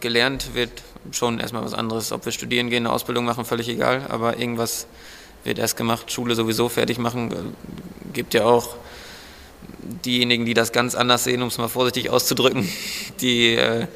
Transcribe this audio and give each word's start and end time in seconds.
Gelernt 0.00 0.54
wird 0.54 0.70
schon 1.10 1.40
erstmal 1.40 1.64
was 1.64 1.74
anderes. 1.74 2.12
Ob 2.12 2.24
wir 2.24 2.32
studieren 2.32 2.70
gehen, 2.70 2.86
eine 2.86 2.94
Ausbildung 2.94 3.24
machen, 3.24 3.44
völlig 3.44 3.68
egal. 3.68 4.06
Aber 4.08 4.38
irgendwas 4.38 4.86
wird 5.44 5.58
erst 5.58 5.76
gemacht. 5.76 6.10
Schule 6.12 6.34
sowieso 6.34 6.68
fertig 6.68 6.98
machen. 6.98 7.54
Gibt 8.12 8.34
ja 8.34 8.44
auch 8.44 8.76
diejenigen, 10.04 10.44
die 10.46 10.54
das 10.54 10.72
ganz 10.72 10.94
anders 10.94 11.24
sehen, 11.24 11.42
um 11.42 11.48
es 11.48 11.58
mal 11.58 11.68
vorsichtig 11.68 12.10
auszudrücken, 12.10 12.68
die 13.20 13.54
äh, 13.54 13.86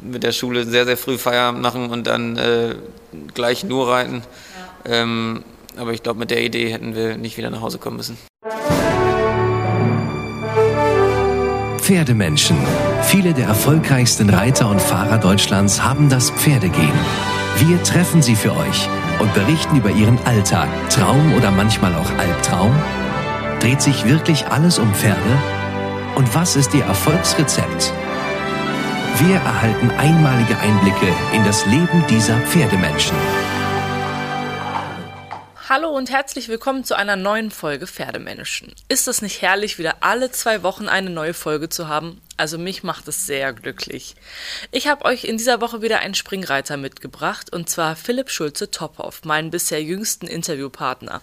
mit 0.00 0.22
der 0.22 0.32
Schule 0.32 0.64
sehr, 0.64 0.84
sehr 0.84 0.96
früh 0.96 1.18
Feierabend 1.18 1.62
machen 1.62 1.90
und 1.90 2.06
dann 2.06 2.36
äh, 2.36 2.76
gleich 3.34 3.64
nur 3.64 3.88
reiten. 3.88 4.22
Ja. 4.84 5.02
Ähm, 5.02 5.44
aber 5.76 5.92
ich 5.92 6.02
glaube, 6.02 6.18
mit 6.18 6.30
der 6.30 6.42
Idee 6.42 6.72
hätten 6.72 6.94
wir 6.94 7.16
nicht 7.16 7.36
wieder 7.36 7.50
nach 7.50 7.60
Hause 7.60 7.78
kommen 7.78 7.96
müssen. 7.96 8.18
Pferdemenschen. 11.88 12.58
Viele 13.00 13.32
der 13.32 13.46
erfolgreichsten 13.46 14.28
Reiter 14.28 14.68
und 14.68 14.78
Fahrer 14.78 15.16
Deutschlands 15.16 15.82
haben 15.82 16.10
das 16.10 16.28
Pferdegehen. 16.28 16.92
Wir 17.56 17.82
treffen 17.82 18.20
sie 18.20 18.36
für 18.36 18.54
euch 18.54 18.86
und 19.20 19.32
berichten 19.32 19.74
über 19.78 19.90
ihren 19.90 20.18
Alltag, 20.26 20.68
Traum 20.90 21.32
oder 21.32 21.50
manchmal 21.50 21.94
auch 21.94 22.10
Albtraum. 22.18 22.76
Dreht 23.60 23.80
sich 23.80 24.04
wirklich 24.04 24.48
alles 24.48 24.78
um 24.78 24.92
Pferde? 24.92 25.38
Und 26.14 26.34
was 26.34 26.56
ist 26.56 26.74
ihr 26.74 26.84
Erfolgsrezept? 26.84 27.94
Wir 29.20 29.36
erhalten 29.36 29.90
einmalige 29.92 30.58
Einblicke 30.58 31.10
in 31.32 31.42
das 31.46 31.64
Leben 31.64 32.04
dieser 32.10 32.38
Pferdemenschen. 32.40 33.16
Hallo 35.70 35.90
und 35.90 36.10
herzlich 36.10 36.48
willkommen 36.48 36.82
zu 36.82 36.96
einer 36.96 37.14
neuen 37.16 37.50
Folge 37.50 37.86
Pferdemenschen. 37.86 38.72
Ist 38.88 39.06
es 39.06 39.20
nicht 39.20 39.42
herrlich, 39.42 39.78
wieder 39.78 39.96
alle 40.00 40.30
zwei 40.30 40.62
Wochen 40.62 40.88
eine 40.88 41.10
neue 41.10 41.34
Folge 41.34 41.68
zu 41.68 41.88
haben? 41.88 42.22
Also 42.38 42.56
mich 42.56 42.84
macht 42.84 43.08
es 43.08 43.26
sehr 43.26 43.52
glücklich. 43.52 44.14
Ich 44.70 44.86
habe 44.86 45.04
euch 45.04 45.24
in 45.24 45.38
dieser 45.38 45.60
Woche 45.60 45.82
wieder 45.82 45.98
einen 45.98 46.14
Springreiter 46.14 46.76
mitgebracht 46.76 47.52
und 47.52 47.68
zwar 47.68 47.96
Philipp 47.96 48.30
Schulze 48.30 48.70
Tophoff, 48.70 49.24
meinen 49.24 49.50
bisher 49.50 49.82
jüngsten 49.82 50.28
Interviewpartner. 50.28 51.20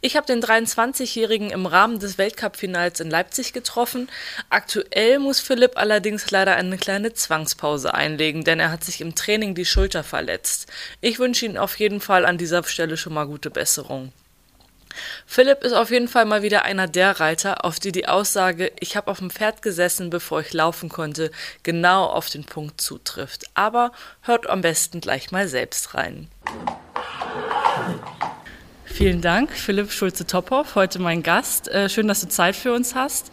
Ich 0.00 0.16
habe 0.16 0.26
den 0.26 0.42
23-Jährigen 0.42 1.50
im 1.50 1.66
Rahmen 1.66 1.98
des 1.98 2.16
Weltcup-Finals 2.16 3.00
in 3.00 3.10
Leipzig 3.10 3.52
getroffen. 3.52 4.08
Aktuell 4.48 5.18
muss 5.18 5.40
Philipp 5.40 5.72
allerdings 5.76 6.30
leider 6.30 6.56
eine 6.56 6.78
kleine 6.78 7.12
Zwangspause 7.12 7.92
einlegen, 7.92 8.42
denn 8.42 8.58
er 8.58 8.70
hat 8.70 8.82
sich 8.82 9.02
im 9.02 9.14
Training 9.14 9.54
die 9.54 9.66
Schulter 9.66 10.04
verletzt. 10.04 10.72
Ich 11.02 11.18
wünsche 11.18 11.44
Ihnen 11.44 11.58
auf 11.58 11.78
jeden 11.78 12.00
Fall 12.00 12.24
an 12.24 12.38
dieser 12.38 12.64
Stelle 12.64 12.96
schon 12.96 13.12
mal 13.12 13.26
gute 13.26 13.50
Besserung. 13.50 14.10
Philipp 15.26 15.62
ist 15.62 15.72
auf 15.72 15.90
jeden 15.90 16.08
Fall 16.08 16.24
mal 16.24 16.42
wieder 16.42 16.64
einer 16.64 16.86
der 16.86 17.20
Reiter, 17.20 17.64
auf 17.64 17.78
die 17.78 17.92
die 17.92 18.08
Aussage, 18.08 18.72
ich 18.80 18.96
habe 18.96 19.10
auf 19.10 19.18
dem 19.18 19.30
Pferd 19.30 19.62
gesessen, 19.62 20.10
bevor 20.10 20.40
ich 20.40 20.52
laufen 20.52 20.88
konnte, 20.88 21.30
genau 21.62 22.06
auf 22.06 22.28
den 22.28 22.44
Punkt 22.44 22.80
zutrifft. 22.80 23.46
Aber 23.54 23.92
hört 24.22 24.48
am 24.48 24.60
besten 24.60 25.00
gleich 25.00 25.30
mal 25.30 25.48
selbst 25.48 25.94
rein. 25.94 26.28
Vielen 28.84 29.20
Dank, 29.20 29.52
Philipp 29.52 29.92
Schulze-Tophoff, 29.92 30.74
heute 30.74 30.98
mein 30.98 31.22
Gast. 31.22 31.68
Äh, 31.68 31.88
schön, 31.90 32.08
dass 32.08 32.22
du 32.22 32.28
Zeit 32.28 32.56
für 32.56 32.72
uns 32.72 32.94
hast. 32.94 33.30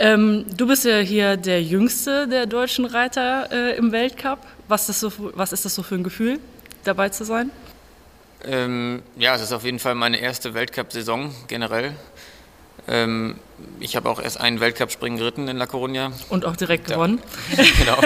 Ähm, 0.00 0.44
du 0.56 0.66
bist 0.66 0.84
ja 0.84 0.98
hier 0.98 1.36
der 1.36 1.62
jüngste 1.62 2.26
der 2.26 2.46
deutschen 2.46 2.84
Reiter 2.84 3.48
äh, 3.52 3.76
im 3.76 3.92
Weltcup. 3.92 4.38
Was 4.66 4.88
ist, 4.88 5.00
so, 5.00 5.12
was 5.16 5.52
ist 5.52 5.64
das 5.64 5.74
so 5.74 5.82
für 5.82 5.94
ein 5.94 6.04
Gefühl, 6.04 6.38
dabei 6.84 7.08
zu 7.10 7.24
sein? 7.24 7.50
Ähm, 8.44 9.02
ja, 9.16 9.34
es 9.34 9.42
ist 9.42 9.52
auf 9.52 9.64
jeden 9.64 9.78
Fall 9.78 9.94
meine 9.94 10.18
erste 10.20 10.54
Weltcup-Saison 10.54 11.34
generell. 11.48 11.94
Ähm, 12.86 13.36
ich 13.80 13.96
habe 13.96 14.08
auch 14.08 14.20
erst 14.20 14.40
einen 14.40 14.60
Weltcup-Springen 14.60 15.18
geritten 15.18 15.48
in 15.48 15.56
La 15.56 15.64
Coruña. 15.64 16.12
Und 16.28 16.44
auch 16.44 16.56
direkt 16.56 16.88
da, 16.88 16.94
gewonnen. 16.94 17.20
genau. 17.78 18.00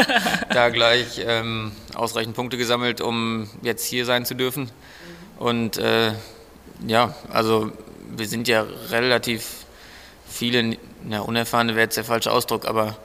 Da 0.50 0.70
gleich 0.70 1.22
ähm, 1.24 1.72
ausreichend 1.94 2.34
Punkte 2.34 2.56
gesammelt, 2.56 3.00
um 3.00 3.48
jetzt 3.62 3.84
hier 3.84 4.06
sein 4.06 4.24
zu 4.24 4.34
dürfen. 4.34 4.70
Und 5.38 5.76
äh, 5.76 6.12
ja, 6.86 7.14
also 7.30 7.70
wir 8.16 8.26
sind 8.26 8.48
ja 8.48 8.66
relativ 8.90 9.66
viele, 10.26 10.78
na, 11.04 11.20
unerfahrene 11.20 11.74
wäre 11.74 11.84
jetzt 11.84 11.96
der 11.96 12.04
falsche 12.04 12.32
Ausdruck, 12.32 12.64
aber 12.66 12.96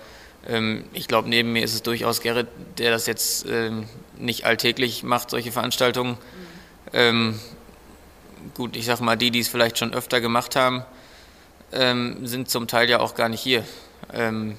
ähm, 0.48 0.86
ich 0.94 1.08
glaube, 1.08 1.28
neben 1.28 1.52
mir 1.52 1.64
ist 1.64 1.74
es 1.74 1.84
durchaus 1.84 2.22
Gerrit, 2.22 2.48
der 2.78 2.92
das 2.92 3.06
jetzt 3.06 3.46
ähm, 3.50 3.86
nicht 4.18 4.46
alltäglich 4.46 5.04
macht, 5.04 5.30
solche 5.30 5.52
Veranstaltungen. 5.52 6.12
Mhm 6.12 6.47
ähm, 6.94 7.40
gut, 8.54 8.76
ich 8.76 8.86
sag 8.86 9.00
mal, 9.00 9.16
die, 9.16 9.32
die 9.32 9.40
es 9.40 9.48
vielleicht 9.48 9.78
schon 9.78 9.94
öfter 9.94 10.22
gemacht 10.22 10.56
haben, 10.56 10.84
ähm, 11.72 12.26
sind 12.26 12.50
zum 12.50 12.68
Teil 12.68 12.90
ja 12.90 13.00
auch 13.00 13.16
gar 13.16 13.30
nicht 13.30 13.42
hier. 13.42 13.64
Ähm, 14.14 14.58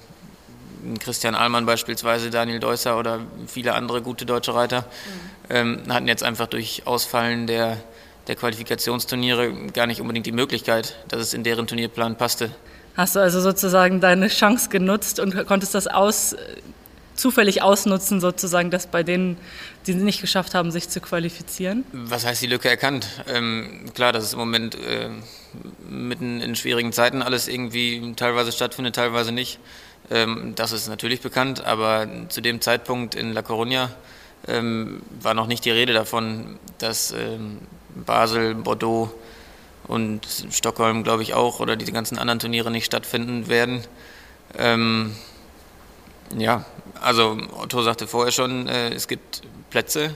Christian 1.01 1.35
Ahlmann 1.35 1.67
beispielsweise, 1.67 2.31
Daniel 2.31 2.61
Deusser 2.61 2.99
oder 2.99 3.21
viele 3.47 3.75
andere 3.75 4.01
gute 4.01 4.27
deutsche 4.27 4.55
Reiter 4.55 4.85
mhm. 5.49 5.93
hatten 5.93 6.07
jetzt 6.07 6.23
einfach 6.23 6.47
durch 6.47 6.83
Ausfallen 6.87 7.49
der, 7.49 7.79
der 8.29 8.37
Qualifikationsturniere 8.37 9.53
gar 9.73 9.87
nicht 9.87 10.01
unbedingt 10.01 10.27
die 10.27 10.33
Möglichkeit, 10.33 10.97
dass 11.09 11.21
es 11.21 11.35
in 11.35 11.43
deren 11.43 11.67
Turnierplan 11.67 12.17
passte. 12.17 12.51
Hast 12.97 13.17
du 13.17 13.21
also 13.21 13.41
sozusagen 13.41 14.01
deine 14.01 14.29
Chance 14.29 14.69
genutzt 14.71 15.21
und 15.21 15.47
konntest 15.47 15.75
das 15.75 15.87
aus, 15.87 16.37
zufällig 17.19 17.63
ausnutzen, 17.63 18.21
sozusagen, 18.21 18.71
dass 18.71 18.87
bei 18.87 19.03
denen, 19.03 19.37
die 19.87 19.93
es 19.93 19.97
nicht 19.99 20.21
geschafft 20.21 20.55
haben, 20.55 20.71
sich 20.71 20.89
zu 20.89 21.01
qualifizieren? 21.01 21.85
Was 21.93 22.25
heißt 22.25 22.43
die 22.43 22.47
Lücke 22.47 22.69
erkannt? 22.69 23.09
Ähm, 23.29 23.87
klar, 23.95 24.13
dass 24.13 24.25
es 24.25 24.33
im 24.33 24.39
Moment 24.39 24.77
äh, 24.77 25.09
mitten 25.89 26.41
in 26.41 26.55
schwierigen 26.57 26.93
Zeiten 26.93 27.23
alles 27.23 27.49
irgendwie 27.49 28.15
teilweise 28.17 28.53
stattfindet, 28.53 28.95
teilweise 28.95 29.33
nicht. 29.33 29.59
Ähm, 30.11 30.55
das 30.55 30.73
ist 30.73 30.89
natürlich 30.89 31.21
bekannt, 31.21 31.65
aber 31.65 32.07
zu 32.29 32.41
dem 32.41 32.61
Zeitpunkt 32.61 33.15
in 33.15 33.33
La 33.33 33.41
Coruña 33.41 33.91
ähm, 34.47 35.03
war 35.21 35.35
noch 35.35 35.47
nicht 35.47 35.65
die 35.65 35.71
Rede 35.71 35.93
davon, 35.93 36.59
dass 36.79 37.13
ähm, 37.13 37.59
Basel, 37.95 38.55
Bordeaux 38.55 39.13
und 39.87 40.27
Stockholm, 40.51 41.03
glaube 41.03 41.23
ich, 41.23 41.35
auch 41.35 41.61
oder 41.61 41.77
die 41.77 41.91
ganzen 41.93 42.19
anderen 42.19 42.39
Turniere 42.39 42.71
nicht 42.71 42.85
stattfinden 42.85 43.49
werden. 43.49 43.83
Ähm, 44.57 45.15
ja, 46.37 46.65
also 47.01 47.39
Otto 47.61 47.83
sagte 47.83 48.07
vorher 48.07 48.33
schon, 48.33 48.69
äh, 48.69 48.91
es 48.91 49.09
gibt 49.09 49.43
Plätze, 49.71 50.15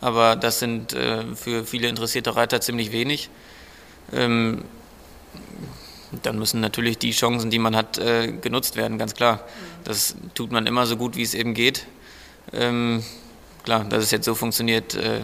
aber 0.00 0.36
das 0.36 0.58
sind 0.58 0.92
äh, 0.92 1.24
für 1.34 1.64
viele 1.64 1.88
interessierte 1.88 2.36
Reiter 2.36 2.60
ziemlich 2.60 2.92
wenig. 2.92 3.30
Ähm, 4.12 4.64
dann 6.22 6.38
müssen 6.38 6.60
natürlich 6.60 6.98
die 6.98 7.10
Chancen, 7.10 7.50
die 7.50 7.58
man 7.58 7.74
hat, 7.74 7.98
äh, 7.98 8.32
genutzt 8.32 8.76
werden, 8.76 8.98
ganz 8.98 9.14
klar. 9.14 9.40
Das 9.84 10.16
tut 10.34 10.52
man 10.52 10.66
immer 10.66 10.86
so 10.86 10.96
gut, 10.96 11.16
wie 11.16 11.22
es 11.22 11.34
eben 11.34 11.54
geht. 11.54 11.86
Ähm, 12.52 13.02
klar, 13.64 13.84
dass 13.84 14.04
es 14.04 14.10
jetzt 14.10 14.24
so 14.24 14.34
funktioniert, 14.34 14.94
äh, 14.94 15.22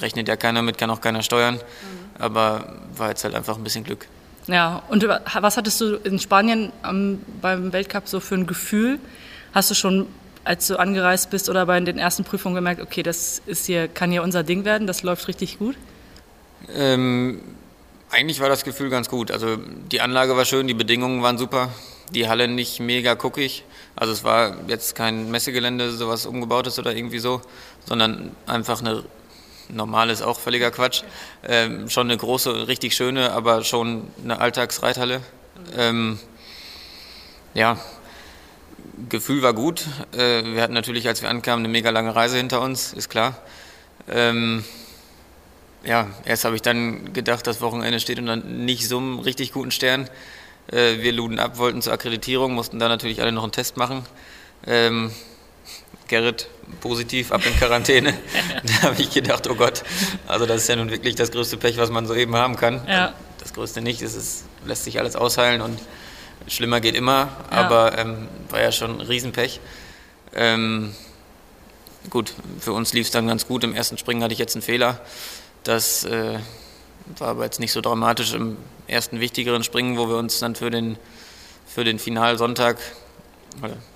rechnet 0.00 0.28
ja 0.28 0.36
keiner 0.36 0.62
mit, 0.62 0.78
kann 0.78 0.90
auch 0.90 1.00
keiner 1.00 1.22
steuern. 1.22 1.60
Aber 2.18 2.76
war 2.96 3.10
jetzt 3.10 3.24
halt 3.24 3.34
einfach 3.34 3.56
ein 3.56 3.64
bisschen 3.64 3.84
Glück. 3.84 4.06
Ja, 4.46 4.82
und 4.88 5.06
was 5.06 5.56
hattest 5.56 5.80
du 5.80 5.96
in 5.96 6.18
Spanien 6.18 6.72
am, 6.82 7.18
beim 7.42 7.72
Weltcup 7.72 8.08
so 8.08 8.20
für 8.20 8.36
ein 8.36 8.46
Gefühl? 8.46 9.00
Hast 9.56 9.70
du 9.70 9.74
schon, 9.74 10.06
als 10.44 10.66
du 10.66 10.78
angereist 10.78 11.30
bist 11.30 11.48
oder 11.48 11.64
bei 11.64 11.80
den 11.80 11.96
ersten 11.96 12.24
Prüfungen 12.24 12.56
gemerkt, 12.56 12.82
okay, 12.82 13.02
das 13.02 13.40
ist 13.46 13.64
hier, 13.64 13.88
kann 13.88 14.10
hier 14.10 14.22
unser 14.22 14.42
Ding 14.42 14.66
werden, 14.66 14.86
das 14.86 15.02
läuft 15.02 15.28
richtig 15.28 15.58
gut? 15.58 15.76
Ähm, 16.74 17.40
eigentlich 18.10 18.38
war 18.40 18.50
das 18.50 18.64
Gefühl 18.64 18.90
ganz 18.90 19.08
gut. 19.08 19.30
Also 19.30 19.56
die 19.56 20.02
Anlage 20.02 20.36
war 20.36 20.44
schön, 20.44 20.66
die 20.66 20.74
Bedingungen 20.74 21.22
waren 21.22 21.38
super, 21.38 21.70
die 22.10 22.28
Halle 22.28 22.48
nicht 22.48 22.80
mega 22.80 23.14
guckig. 23.14 23.64
Also 23.96 24.12
es 24.12 24.24
war 24.24 24.58
jetzt 24.68 24.94
kein 24.94 25.30
Messegelände, 25.30 25.90
sowas 25.92 26.26
umgebautes 26.26 26.78
oder 26.78 26.94
irgendwie 26.94 27.18
so, 27.18 27.40
sondern 27.86 28.36
einfach 28.46 28.82
eine 28.82 29.04
normal 29.70 30.10
ist 30.10 30.20
auch 30.20 30.38
völliger 30.38 30.70
Quatsch. 30.70 31.02
Ähm, 31.48 31.88
schon 31.88 32.08
eine 32.08 32.18
große, 32.18 32.68
richtig 32.68 32.94
schöne, 32.94 33.32
aber 33.32 33.64
schon 33.64 34.02
eine 34.22 34.38
Alltagsreithalle. 34.38 35.22
Ähm, 35.78 36.18
ja, 37.54 37.78
Gefühl 39.08 39.42
war 39.42 39.52
gut. 39.52 39.84
Äh, 40.16 40.44
wir 40.44 40.62
hatten 40.62 40.74
natürlich, 40.74 41.06
als 41.08 41.22
wir 41.22 41.28
ankamen, 41.28 41.64
eine 41.64 41.72
mega 41.72 41.90
lange 41.90 42.14
Reise 42.14 42.36
hinter 42.36 42.60
uns, 42.60 42.92
ist 42.92 43.08
klar. 43.08 43.36
Ähm, 44.08 44.64
ja, 45.84 46.08
erst 46.24 46.44
habe 46.44 46.56
ich 46.56 46.62
dann 46.62 47.12
gedacht, 47.12 47.46
das 47.46 47.60
Wochenende 47.60 48.00
steht 48.00 48.18
unter 48.18 48.36
nicht 48.36 48.88
so 48.88 48.98
einem 48.98 49.18
richtig 49.18 49.52
guten 49.52 49.70
Stern. 49.70 50.08
Äh, 50.72 50.98
wir 50.98 51.12
luden 51.12 51.38
ab, 51.38 51.58
wollten 51.58 51.82
zur 51.82 51.92
Akkreditierung, 51.92 52.54
mussten 52.54 52.78
da 52.78 52.88
natürlich 52.88 53.20
alle 53.20 53.32
noch 53.32 53.44
einen 53.44 53.52
Test 53.52 53.76
machen. 53.76 54.04
Ähm, 54.66 55.12
Gerrit 56.08 56.48
positiv, 56.80 57.32
ab 57.32 57.42
in 57.46 57.56
Quarantäne. 57.56 58.14
da 58.64 58.88
habe 58.88 59.00
ich 59.00 59.10
gedacht, 59.10 59.48
oh 59.48 59.54
Gott, 59.54 59.82
also 60.26 60.46
das 60.46 60.62
ist 60.62 60.68
ja 60.68 60.76
nun 60.76 60.90
wirklich 60.90 61.14
das 61.14 61.30
größte 61.30 61.56
Pech, 61.56 61.76
was 61.76 61.90
man 61.90 62.06
so 62.06 62.14
eben 62.14 62.34
haben 62.34 62.56
kann. 62.56 62.80
Ja. 62.88 63.12
Das 63.38 63.52
größte 63.52 63.80
nicht, 63.80 64.02
es 64.02 64.44
lässt 64.64 64.84
sich 64.84 64.98
alles 64.98 65.14
ausheilen 65.16 65.60
und 65.60 65.78
Schlimmer 66.48 66.80
geht 66.80 66.94
immer, 66.94 67.28
ja. 67.50 67.58
aber 67.58 67.98
ähm, 67.98 68.28
war 68.50 68.60
ja 68.60 68.72
schon 68.72 69.00
ein 69.00 69.06
Riesenpech. 69.06 69.60
Ähm, 70.34 70.94
gut, 72.10 72.32
für 72.60 72.72
uns 72.72 72.92
lief 72.92 73.06
es 73.06 73.10
dann 73.10 73.26
ganz 73.26 73.46
gut. 73.46 73.64
Im 73.64 73.74
ersten 73.74 73.98
Springen 73.98 74.22
hatte 74.22 74.32
ich 74.32 74.38
jetzt 74.38 74.54
einen 74.54 74.62
Fehler. 74.62 75.00
Das 75.64 76.04
äh, 76.04 76.38
war 77.18 77.28
aber 77.28 77.44
jetzt 77.44 77.60
nicht 77.60 77.72
so 77.72 77.80
dramatisch 77.80 78.34
im 78.34 78.56
ersten 78.86 79.20
wichtigeren 79.20 79.64
Springen, 79.64 79.98
wo 79.98 80.08
wir 80.08 80.16
uns 80.16 80.38
dann 80.38 80.54
für 80.54 80.70
den, 80.70 80.96
für 81.66 81.84
den 81.84 81.98
Finalsonntag 81.98 82.78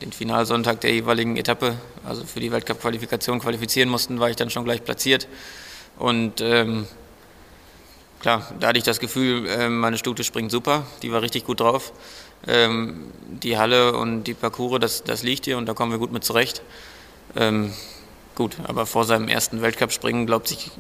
den 0.01 0.13
Finalsonntag 0.13 0.81
der 0.81 0.93
jeweiligen 0.93 1.37
Etappe, 1.37 1.77
also 2.05 2.25
für 2.25 2.41
die 2.41 2.51
Weltcup-Qualifikation 2.51 3.41
qualifizieren 3.41 3.89
mussten, 3.89 4.21
war 4.21 4.31
ich 4.31 4.37
dann 4.37 4.51
schon 4.51 4.65
gleich 4.65 4.85
platziert. 4.85 5.29
Und 5.99 6.41
ähm, 6.41 6.87
klar, 8.21 8.51
da 8.59 8.69
hatte 8.69 8.79
ich 8.79 8.85
das 8.85 9.01
Gefühl, 9.01 9.47
äh, 9.49 9.69
meine 9.69 9.99
Stute 9.99 10.25
springt 10.25 10.51
super, 10.51 10.87
die 11.03 11.13
war 11.13 11.23
richtig 11.23 11.45
gut 11.45 11.61
drauf. 11.61 11.93
Ähm, 12.47 13.11
die 13.29 13.59
Halle 13.59 13.97
und 13.97 14.25
die 14.25 14.35
Parcours, 14.35 14.81
das, 14.81 15.05
das 15.05 15.23
liegt 15.23 15.45
hier 15.45 15.59
und 15.59 15.67
da 15.67 15.75
kommen 15.75 15.93
wir 15.93 15.99
gut 15.99 16.13
mit 16.13 16.25
zurecht. 16.25 16.63
Ähm, 17.37 17.73
gut, 18.35 18.57
aber 18.65 18.87
vor 18.87 19.05
seinem 19.05 19.29
ersten 19.29 19.63
Weltcup-Springen 19.63 20.27
glaubt 20.27 20.49
sich, 20.49 20.71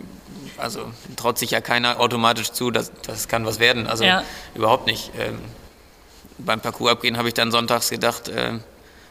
also 0.57 0.91
traut 1.17 1.39
sich 1.39 1.51
ja 1.53 1.61
keiner 1.61 2.01
automatisch 2.01 2.53
zu, 2.53 2.71
dass 2.71 2.93
das 3.07 3.29
kann 3.29 3.45
was 3.45 3.59
werden. 3.61 3.87
Also 3.87 4.05
ja. 4.05 4.25
überhaupt 4.55 4.87
nicht. 4.87 5.13
Ähm, 5.19 5.39
beim 6.39 6.61
Parcours 6.61 6.93
abgehen 6.93 7.19
habe 7.19 7.29
ich 7.29 7.35
dann 7.35 7.51
sonntags 7.51 7.91
gedacht, 7.91 8.29
äh, 8.29 8.59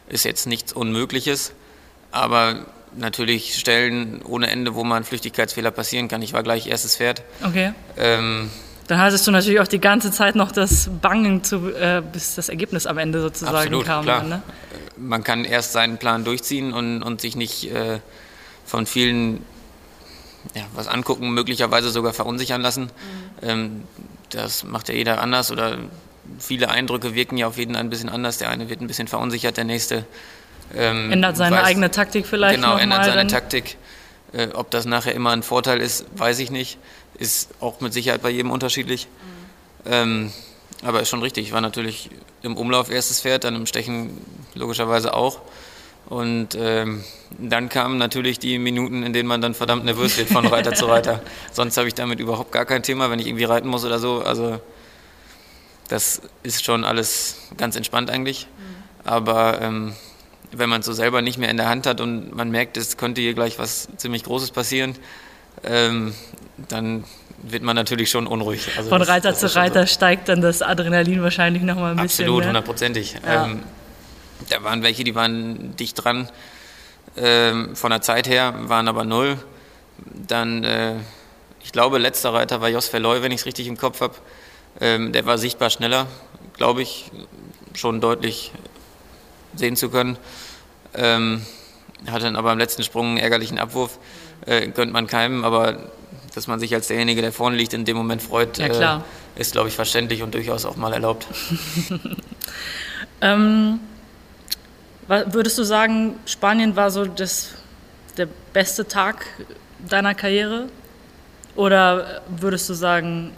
ist 0.07 0.25
jetzt 0.25 0.48
nichts 0.48 0.74
Unmögliches, 0.74 1.54
aber 2.12 2.66
natürlich 2.95 3.56
Stellen 3.57 4.22
ohne 4.24 4.50
Ende, 4.50 4.74
wo 4.75 4.84
man 4.84 5.04
Flüchtigkeitsfehler 5.04 5.72
passieren 5.72 6.07
kann. 6.07 6.22
Ich 6.22 6.34
war 6.34 6.44
gleich 6.44 6.68
erstes 6.68 6.98
Pferd. 6.98 7.22
Okay. 7.45 7.74
Ähm, 7.98 8.50
dann 8.89 8.97
hattest 8.97 9.27
du 9.27 9.31
natürlich 9.31 9.59
auch 9.59 9.68
die 9.68 9.80
ganze 9.80 10.09
Zeit 10.09 10.36
noch 10.36 10.51
das 10.51 10.89
Bangen, 11.00 11.44
zu, 11.44 11.69
äh, 11.75 12.01
bis 12.12 12.33
das 12.33 12.50
Ergebnis 12.50 12.88
am 12.88 12.97
Ende 12.97 13.21
sozusagen 13.21 13.56
absolut, 13.56 13.86
kam. 13.86 14.03
Klar. 14.03 14.24
Ne? 14.24 14.41
Man 14.97 15.24
kann 15.24 15.45
erst 15.45 15.74
seinen 15.74 16.00
Plan 16.00 16.24
durchziehen 16.24 16.74
und, 16.74 17.03
und 17.03 17.21
sich 17.21 17.36
nicht 17.36 17.71
äh, 17.71 18.00
von 18.65 18.88
vielen 18.88 19.45
ja, 20.56 20.63
was 20.74 20.88
angucken, 20.88 21.30
möglicherweise 21.36 21.91
sogar 21.91 22.13
verunsichern 22.13 22.62
lassen. 22.62 22.86
Mhm. 22.86 22.89
Ähm, 23.44 23.83
das 24.31 24.63
macht 24.63 24.89
ja 24.89 24.95
jeder 24.95 25.21
anders 25.21 25.51
oder 25.51 25.77
viele 26.39 26.69
Eindrücke 26.69 27.13
wirken 27.13 27.38
ja 27.38 27.45
auf 27.45 27.59
jeden 27.59 27.75
ein 27.75 27.92
bisschen 27.92 28.09
anders. 28.09 28.39
Der 28.39 28.50
eine 28.50 28.69
wird 28.69 28.81
ein 28.81 28.88
bisschen 28.88 29.07
verunsichert, 29.07 29.57
der 29.57 29.65
nächste 29.65 30.03
ähm, 30.75 31.12
ändert 31.12 31.38
seine 31.38 31.57
weiß, 31.57 31.65
eigene 31.65 31.92
Taktik 31.92 32.25
vielleicht. 32.25 32.56
Genau, 32.56 32.75
ändert 32.75 33.06
seine 33.06 33.18
dann. 33.18 33.27
Taktik. 33.27 33.77
Äh, 34.33 34.47
ob 34.53 34.71
das 34.71 34.85
nachher 34.85 35.13
immer 35.13 35.30
ein 35.30 35.44
Vorteil 35.44 35.80
ist, 35.80 36.06
weiß 36.15 36.39
ich 36.39 36.50
nicht. 36.50 36.80
Ist 37.19 37.50
auch 37.60 37.81
mit 37.81 37.94
Sicherheit 37.94 38.21
bei 38.21 38.30
jedem 38.30 38.51
unterschiedlich. 38.51 39.07
Mhm. 39.86 39.92
Ähm, 39.92 40.33
aber 40.83 41.01
ist 41.01 41.10
schon 41.10 41.21
richtig. 41.21 41.48
Ich 41.48 41.54
war 41.54 41.62
natürlich 41.62 42.10
im 42.42 42.56
Umlauf 42.56 42.89
erstes 42.89 43.21
Pferd, 43.21 43.44
dann 43.44 43.56
im 43.56 43.66
Stechen 43.66 44.18
logischerweise 44.56 45.13
auch. 45.13 45.42
Und 46.06 46.56
ähm, 46.60 47.04
dann 47.38 47.69
kamen 47.69 47.98
natürlich 47.98 48.39
die 48.39 48.57
Minuten, 48.57 49.04
in 49.04 49.13
denen 49.13 49.27
man 49.27 49.42
dann 49.42 49.54
verdammt 49.54 49.86
nervös 49.86 50.18
wird 50.18 50.30
von 50.30 50.48
Reiter 50.48 50.74
zu 50.74 50.86
Reiter. 50.86 51.21
Sonst 51.51 51.77
habe 51.77 51.88
ich 51.88 51.94
damit 51.94 52.19
überhaupt 52.19 52.51
gar 52.51 52.66
kein 52.66 52.81
Thema, 52.81 53.12
wenn 53.12 53.19
ich 53.19 53.27
irgendwie 53.27 53.44
reiten 53.44 53.68
muss 53.68 53.86
oder 53.86 54.00
so. 54.00 54.21
Also 54.21 54.60
das 55.89 56.21
ist 56.42 56.63
schon 56.63 56.83
alles 56.83 57.36
ganz 57.57 57.75
entspannt 57.75 58.10
eigentlich. 58.10 58.48
Mhm. 58.48 59.07
Aber 59.07 59.62
ähm, 59.62 59.94
wenn 60.51 60.69
man 60.69 60.80
es 60.80 60.86
so 60.86 60.94
selber 60.94 61.21
nicht 61.21 61.38
mehr 61.38 61.50
in 61.50 61.57
der 61.57 61.69
Hand 61.69 61.86
hat 61.86 62.01
und 62.01 62.36
man 62.36 62.50
merkt, 62.50 62.77
es 62.77 62.98
könnte 62.98 63.21
hier 63.21 63.33
gleich 63.33 63.60
was 63.60 63.89
ziemlich 63.98 64.24
Großes 64.24 64.51
passieren, 64.51 64.95
ähm, 65.63 66.13
dann 66.67 67.03
wird 67.41 67.63
man 67.63 67.75
natürlich 67.75 68.09
schon 68.09 68.27
unruhig. 68.27 68.69
Also 68.77 68.89
Von 68.89 69.00
das, 69.00 69.07
Reiter 69.07 69.29
das 69.29 69.39
zu 69.39 69.56
Reiter 69.56 69.81
so. 69.81 69.94
steigt 69.94 70.29
dann 70.29 70.41
das 70.41 70.61
Adrenalin 70.61 71.21
wahrscheinlich 71.23 71.63
nochmal 71.63 71.91
ein 71.91 71.97
bisschen. 71.97 72.25
Absolut, 72.25 72.45
hundertprozentig. 72.45 73.15
Ja. 73.25 73.45
Ähm, 73.45 73.63
da 74.50 74.63
waren 74.63 74.83
welche, 74.83 75.03
die 75.03 75.15
waren 75.15 75.75
dicht 75.75 76.03
dran. 76.03 76.29
Ähm, 77.17 77.75
von 77.75 77.91
der 77.91 78.01
Zeit 78.01 78.27
her 78.27 78.53
waren 78.63 78.88
aber 78.88 79.03
null. 79.03 79.38
Dann, 80.27 80.63
äh, 80.63 80.95
ich 81.61 81.71
glaube, 81.71 81.97
letzter 81.97 82.33
Reiter 82.33 82.61
war 82.61 82.69
Jos 82.69 82.88
Verloy, 82.88 83.21
wenn 83.21 83.31
ich 83.31 83.41
es 83.41 83.45
richtig 83.45 83.67
im 83.67 83.77
Kopf 83.77 84.01
habe. 84.01 84.15
Ähm, 84.79 85.11
der 85.11 85.25
war 85.25 85.38
sichtbar 85.38 85.69
schneller, 85.69 86.07
glaube 86.56 86.81
ich, 86.81 87.11
schon 87.73 88.01
deutlich 88.01 88.51
sehen 89.56 89.75
zu 89.75 89.89
können. 89.89 90.17
Ähm, 90.94 91.45
hatte 92.07 92.25
dann 92.25 92.35
aber 92.35 92.51
am 92.51 92.57
letzten 92.57 92.83
Sprung 92.83 93.07
einen 93.07 93.17
ärgerlichen 93.17 93.59
Abwurf. 93.59 94.00
Äh, 94.45 94.67
gönnt 94.67 94.94
man 94.94 95.07
keinem, 95.07 95.44
aber 95.44 95.91
dass 96.31 96.48
man 96.48 96.60
sich 96.60 96.74
als 96.74 96.88
derjenige, 96.88 97.22
der 97.22 97.31
vorne 97.31 97.56
liegt, 97.56 97.74
in 97.74 97.86
dem 97.86 97.98
Moment 97.98 98.22
freut, 98.22 98.58
ja, 98.58 98.98
äh, 98.98 99.42
ist, 99.42 99.54
glaube 99.54 99.70
ich, 99.70 99.76
verständlich 99.76 100.22
und 100.24 100.34
durchaus 100.34 100.66
auch 100.66 100.76
mal 100.76 100.94
erlaubt. 100.94 101.28
ähm, 103.22 103.80
würdest 105.08 105.58
du 105.58 105.64
sagen, 105.64 106.16
Spanien 106.26 106.76
war 106.76 106.92
so 106.92 107.06
das, 107.06 107.54
der 108.18 108.28
beste 108.54 108.88
Tag 108.88 109.26
deiner 109.88 110.14
Karriere? 110.14 110.68
Oder 111.56 112.22
würdest 112.28 112.70
du 112.70 112.74
sagen, 112.74 113.31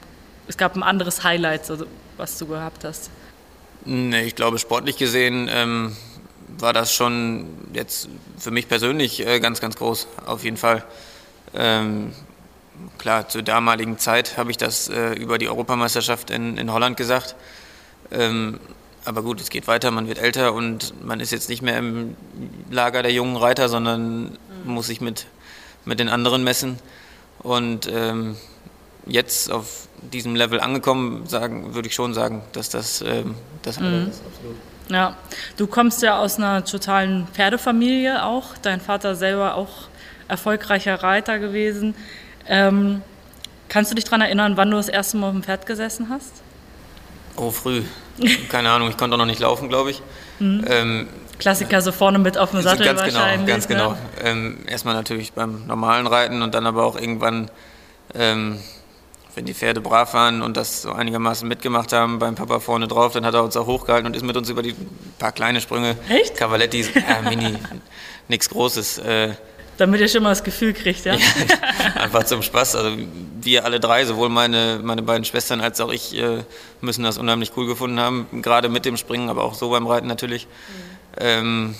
es 0.47 0.57
gab 0.57 0.75
ein 0.75 0.83
anderes 0.83 1.23
Highlight, 1.23 1.69
also, 1.69 1.85
was 2.17 2.37
du 2.37 2.45
gehabt 2.45 2.83
hast? 2.83 3.09
Nee, 3.85 4.23
ich 4.23 4.35
glaube, 4.35 4.59
sportlich 4.59 4.97
gesehen 4.97 5.49
ähm, 5.51 5.95
war 6.59 6.73
das 6.73 6.93
schon 6.93 7.47
jetzt 7.73 8.09
für 8.37 8.51
mich 8.51 8.67
persönlich 8.67 9.25
äh, 9.25 9.39
ganz, 9.39 9.61
ganz 9.61 9.75
groß, 9.75 10.07
auf 10.25 10.43
jeden 10.43 10.57
Fall. 10.57 10.83
Ähm, 11.53 12.13
klar, 12.97 13.27
zur 13.27 13.41
damaligen 13.41 13.97
Zeit 13.97 14.37
habe 14.37 14.51
ich 14.51 14.57
das 14.57 14.89
äh, 14.89 15.13
über 15.13 15.37
die 15.37 15.47
Europameisterschaft 15.47 16.29
in, 16.29 16.57
in 16.57 16.71
Holland 16.71 16.97
gesagt. 16.97 17.35
Ähm, 18.11 18.59
aber 19.05 19.23
gut, 19.23 19.41
es 19.41 19.49
geht 19.49 19.67
weiter, 19.67 19.89
man 19.91 20.07
wird 20.07 20.19
älter 20.19 20.53
und 20.53 20.93
man 21.03 21.19
ist 21.19 21.31
jetzt 21.31 21.49
nicht 21.49 21.61
mehr 21.61 21.77
im 21.77 22.15
Lager 22.69 23.01
der 23.01 23.11
jungen 23.11 23.35
Reiter, 23.35 23.67
sondern 23.69 24.23
mhm. 24.23 24.37
muss 24.65 24.87
sich 24.87 25.01
mit, 25.01 25.25
mit 25.85 25.99
den 25.99 26.09
anderen 26.09 26.43
messen. 26.43 26.77
Und 27.39 27.89
ähm, 27.91 28.37
jetzt 29.07 29.51
auf 29.51 29.87
diesem 30.01 30.35
Level 30.35 30.59
angekommen, 30.59 31.27
sagen, 31.27 31.73
würde 31.73 31.87
ich 31.87 31.95
schon 31.95 32.13
sagen, 32.13 32.43
dass 32.53 32.69
das 32.69 33.01
ähm, 33.01 33.35
das 33.63 33.79
mhm. 33.79 34.09
ist. 34.09 34.21
Absolut. 34.25 34.55
Ja, 34.89 35.15
du 35.57 35.67
kommst 35.67 36.01
ja 36.01 36.19
aus 36.19 36.37
einer 36.37 36.65
totalen 36.65 37.27
Pferdefamilie 37.31 38.23
auch. 38.25 38.57
Dein 38.61 38.81
Vater 38.81 39.15
selber 39.15 39.55
auch 39.55 39.87
erfolgreicher 40.27 40.95
Reiter 41.01 41.39
gewesen. 41.39 41.95
Ähm, 42.51 43.01
kannst 43.69 43.89
du 43.89 43.95
dich 43.95 44.03
daran 44.03 44.21
erinnern, 44.21 44.57
wann 44.57 44.69
du 44.69 44.77
das 44.77 44.89
erste 44.89 45.17
Mal 45.17 45.27
auf 45.27 45.33
dem 45.33 45.43
Pferd 45.43 45.65
gesessen 45.65 46.09
hast? 46.09 46.43
Oh, 47.37 47.49
früh. 47.49 47.81
Keine 48.49 48.69
Ahnung, 48.69 48.89
ich 48.89 48.97
konnte 48.97 49.15
auch 49.15 49.19
noch 49.19 49.25
nicht 49.25 49.39
laufen, 49.39 49.69
glaube 49.69 49.91
ich. 49.91 50.01
Mhm. 50.39 50.65
Ähm, 50.67 51.07
Klassiker 51.39 51.81
so 51.81 51.91
vorne 51.91 52.19
mit 52.19 52.37
auf 52.37 52.51
dem 52.51 52.61
Sattel 52.61 52.85
ganz 52.85 53.01
genau, 53.01 53.19
wahrscheinlich. 53.19 53.47
Ganz 53.47 53.67
genau, 53.67 53.89
ganz 53.89 53.99
genau. 54.17 54.29
Ähm, 54.29 54.57
erstmal 54.67 54.93
natürlich 54.93 55.33
beim 55.33 55.65
normalen 55.65 56.05
Reiten 56.05 56.43
und 56.43 56.53
dann 56.53 56.67
aber 56.67 56.83
auch 56.83 56.95
irgendwann 56.95 57.49
ähm, 58.13 58.59
wenn 59.35 59.45
die 59.45 59.53
Pferde 59.53 59.81
brav 59.81 60.13
waren 60.13 60.41
und 60.41 60.57
das 60.57 60.81
so 60.81 60.91
einigermaßen 60.91 61.47
mitgemacht 61.47 61.93
haben, 61.93 62.19
beim 62.19 62.35
Papa 62.35 62.59
vorne 62.59 62.87
drauf, 62.87 63.13
dann 63.13 63.25
hat 63.25 63.33
er 63.33 63.43
uns 63.43 63.55
auch 63.55 63.67
hochgehalten 63.67 64.07
und 64.07 64.15
ist 64.15 64.23
mit 64.23 64.35
uns 64.35 64.49
über 64.49 64.61
die 64.61 64.75
paar 65.19 65.31
kleine 65.31 65.61
Sprünge. 65.61 65.95
Echt? 66.09 66.35
Cavalettis, 66.35 66.89
äh, 66.95 67.21
Mini, 67.29 67.55
nichts 68.27 68.49
Großes. 68.49 68.97
Äh, 68.99 69.35
Damit 69.81 69.99
ihr 69.99 70.07
schon 70.07 70.21
mal 70.21 70.29
das 70.29 70.43
Gefühl 70.43 70.73
kriegt, 70.73 71.05
ja? 71.05 71.17
einfach 71.95 72.23
zum 72.25 72.43
Spaß. 72.43 72.75
Also 72.75 72.95
wir 73.41 73.65
alle 73.65 73.79
drei, 73.79 74.05
sowohl 74.05 74.29
meine, 74.29 74.79
meine 74.83 75.01
beiden 75.01 75.25
Schwestern 75.25 75.59
als 75.59 75.81
auch 75.81 75.91
ich, 75.91 76.15
äh, 76.15 76.43
müssen 76.81 77.03
das 77.03 77.17
unheimlich 77.17 77.53
cool 77.57 77.65
gefunden 77.65 77.99
haben. 77.99 78.27
Gerade 78.43 78.69
mit 78.69 78.85
dem 78.85 78.95
Springen, 78.95 79.27
aber 79.27 79.43
auch 79.43 79.55
so 79.55 79.71
beim 79.71 79.87
Reiten 79.87 80.05
natürlich. 80.05 80.45
Mhm. 80.45 81.17
Ähm, 81.19 81.75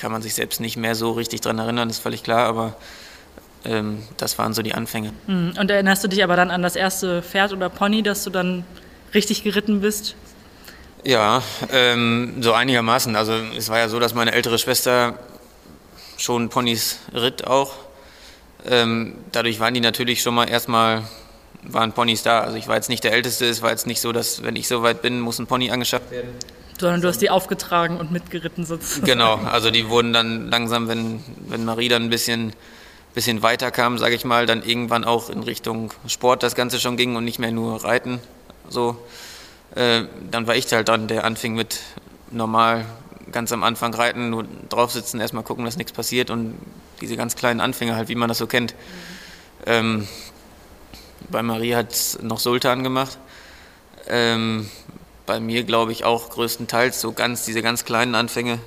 kann 0.00 0.10
man 0.10 0.22
sich 0.22 0.32
selbst 0.32 0.58
nicht 0.58 0.78
mehr 0.78 0.94
so 0.94 1.12
richtig 1.12 1.42
dran 1.42 1.58
erinnern, 1.58 1.90
ist 1.90 1.98
völlig 1.98 2.22
klar, 2.22 2.46
aber 2.46 2.76
ähm, 3.66 4.04
das 4.16 4.38
waren 4.38 4.54
so 4.54 4.62
die 4.62 4.72
Anfänge. 4.72 5.12
Hm. 5.26 5.52
Und 5.60 5.70
erinnerst 5.70 6.02
du 6.02 6.08
dich 6.08 6.24
aber 6.24 6.34
dann 6.34 6.50
an 6.50 6.62
das 6.62 6.76
erste 6.76 7.20
Pferd 7.20 7.52
oder 7.52 7.68
Pony, 7.68 8.02
dass 8.02 8.24
du 8.24 8.30
dann 8.30 8.64
richtig 9.12 9.42
geritten 9.42 9.82
bist? 9.82 10.14
Ja, 11.04 11.42
ähm, 11.72 12.36
so 12.40 12.54
einigermaßen. 12.54 13.16
Also 13.16 13.34
es 13.54 13.68
war 13.68 13.78
ja 13.78 13.90
so, 13.90 14.00
dass 14.00 14.14
meine 14.14 14.32
ältere 14.32 14.58
Schwester 14.58 15.18
schon 16.18 16.50
Ponys 16.50 16.98
ritt 17.14 17.46
auch. 17.46 17.72
Ähm, 18.66 19.14
dadurch 19.32 19.60
waren 19.60 19.72
die 19.72 19.80
natürlich 19.80 20.20
schon 20.20 20.34
mal 20.34 20.48
erstmal, 20.50 21.04
waren 21.62 21.92
Ponys 21.92 22.22
da. 22.22 22.40
Also 22.40 22.56
ich 22.56 22.68
war 22.68 22.74
jetzt 22.74 22.90
nicht 22.90 23.04
der 23.04 23.12
Älteste, 23.12 23.46
es 23.46 23.62
war 23.62 23.70
jetzt 23.70 23.86
nicht 23.86 24.02
so, 24.02 24.12
dass 24.12 24.42
wenn 24.42 24.56
ich 24.56 24.68
so 24.68 24.82
weit 24.82 25.00
bin, 25.00 25.20
muss 25.20 25.38
ein 25.38 25.46
Pony 25.46 25.70
angeschafft 25.70 26.10
werden. 26.10 26.30
Sondern 26.78 27.00
du 27.00 27.08
hast 27.08 27.18
die 27.22 27.30
aufgetragen 27.30 27.96
und 27.96 28.12
mitgeritten 28.12 28.66
sozusagen. 28.66 29.06
Genau, 29.06 29.36
also 29.36 29.70
die 29.70 29.88
wurden 29.88 30.12
dann 30.12 30.50
langsam, 30.50 30.86
wenn, 30.88 31.24
wenn 31.48 31.64
Marie 31.64 31.88
dann 31.88 32.02
ein 32.02 32.10
bisschen 32.10 32.52
bisschen 33.14 33.42
weiter 33.42 33.72
kam, 33.72 33.98
sage 33.98 34.14
ich 34.14 34.24
mal, 34.24 34.46
dann 34.46 34.62
irgendwann 34.62 35.04
auch 35.04 35.28
in 35.28 35.42
Richtung 35.42 35.92
Sport 36.06 36.44
das 36.44 36.54
Ganze 36.54 36.78
schon 36.78 36.96
ging 36.96 37.16
und 37.16 37.24
nicht 37.24 37.40
mehr 37.40 37.50
nur 37.50 37.82
Reiten. 37.82 38.20
So, 38.68 38.96
äh, 39.74 40.02
dann 40.30 40.46
war 40.46 40.54
ich 40.54 40.72
halt 40.72 40.88
dann, 40.88 41.08
der 41.08 41.24
anfing 41.24 41.54
mit 41.54 41.80
normal 42.30 42.84
ganz 43.32 43.52
am 43.52 43.62
Anfang 43.62 43.94
reiten, 43.94 44.30
nur 44.30 44.44
draufsitzen, 44.68 45.20
erstmal 45.20 45.44
gucken, 45.44 45.64
dass 45.64 45.76
nichts 45.76 45.92
passiert 45.92 46.30
und 46.30 46.58
diese 47.00 47.16
ganz 47.16 47.36
kleinen 47.36 47.60
Anfänge 47.60 47.96
halt, 47.96 48.08
wie 48.08 48.14
man 48.14 48.28
das 48.28 48.38
so 48.38 48.46
kennt. 48.46 48.74
Mhm. 48.74 48.78
Ähm, 49.66 50.08
bei 51.30 51.42
Marie 51.42 51.74
hat 51.74 51.92
es 51.92 52.22
noch 52.22 52.38
Sultan 52.38 52.82
gemacht. 52.82 53.18
Ähm, 54.08 54.70
bei 55.26 55.40
mir 55.40 55.64
glaube 55.64 55.92
ich 55.92 56.04
auch 56.04 56.30
größtenteils 56.30 57.00
so 57.00 57.12
ganz 57.12 57.44
diese 57.44 57.62
ganz 57.62 57.84
kleinen 57.84 58.14
Anfänge. 58.14 58.54
Mhm. 58.54 58.60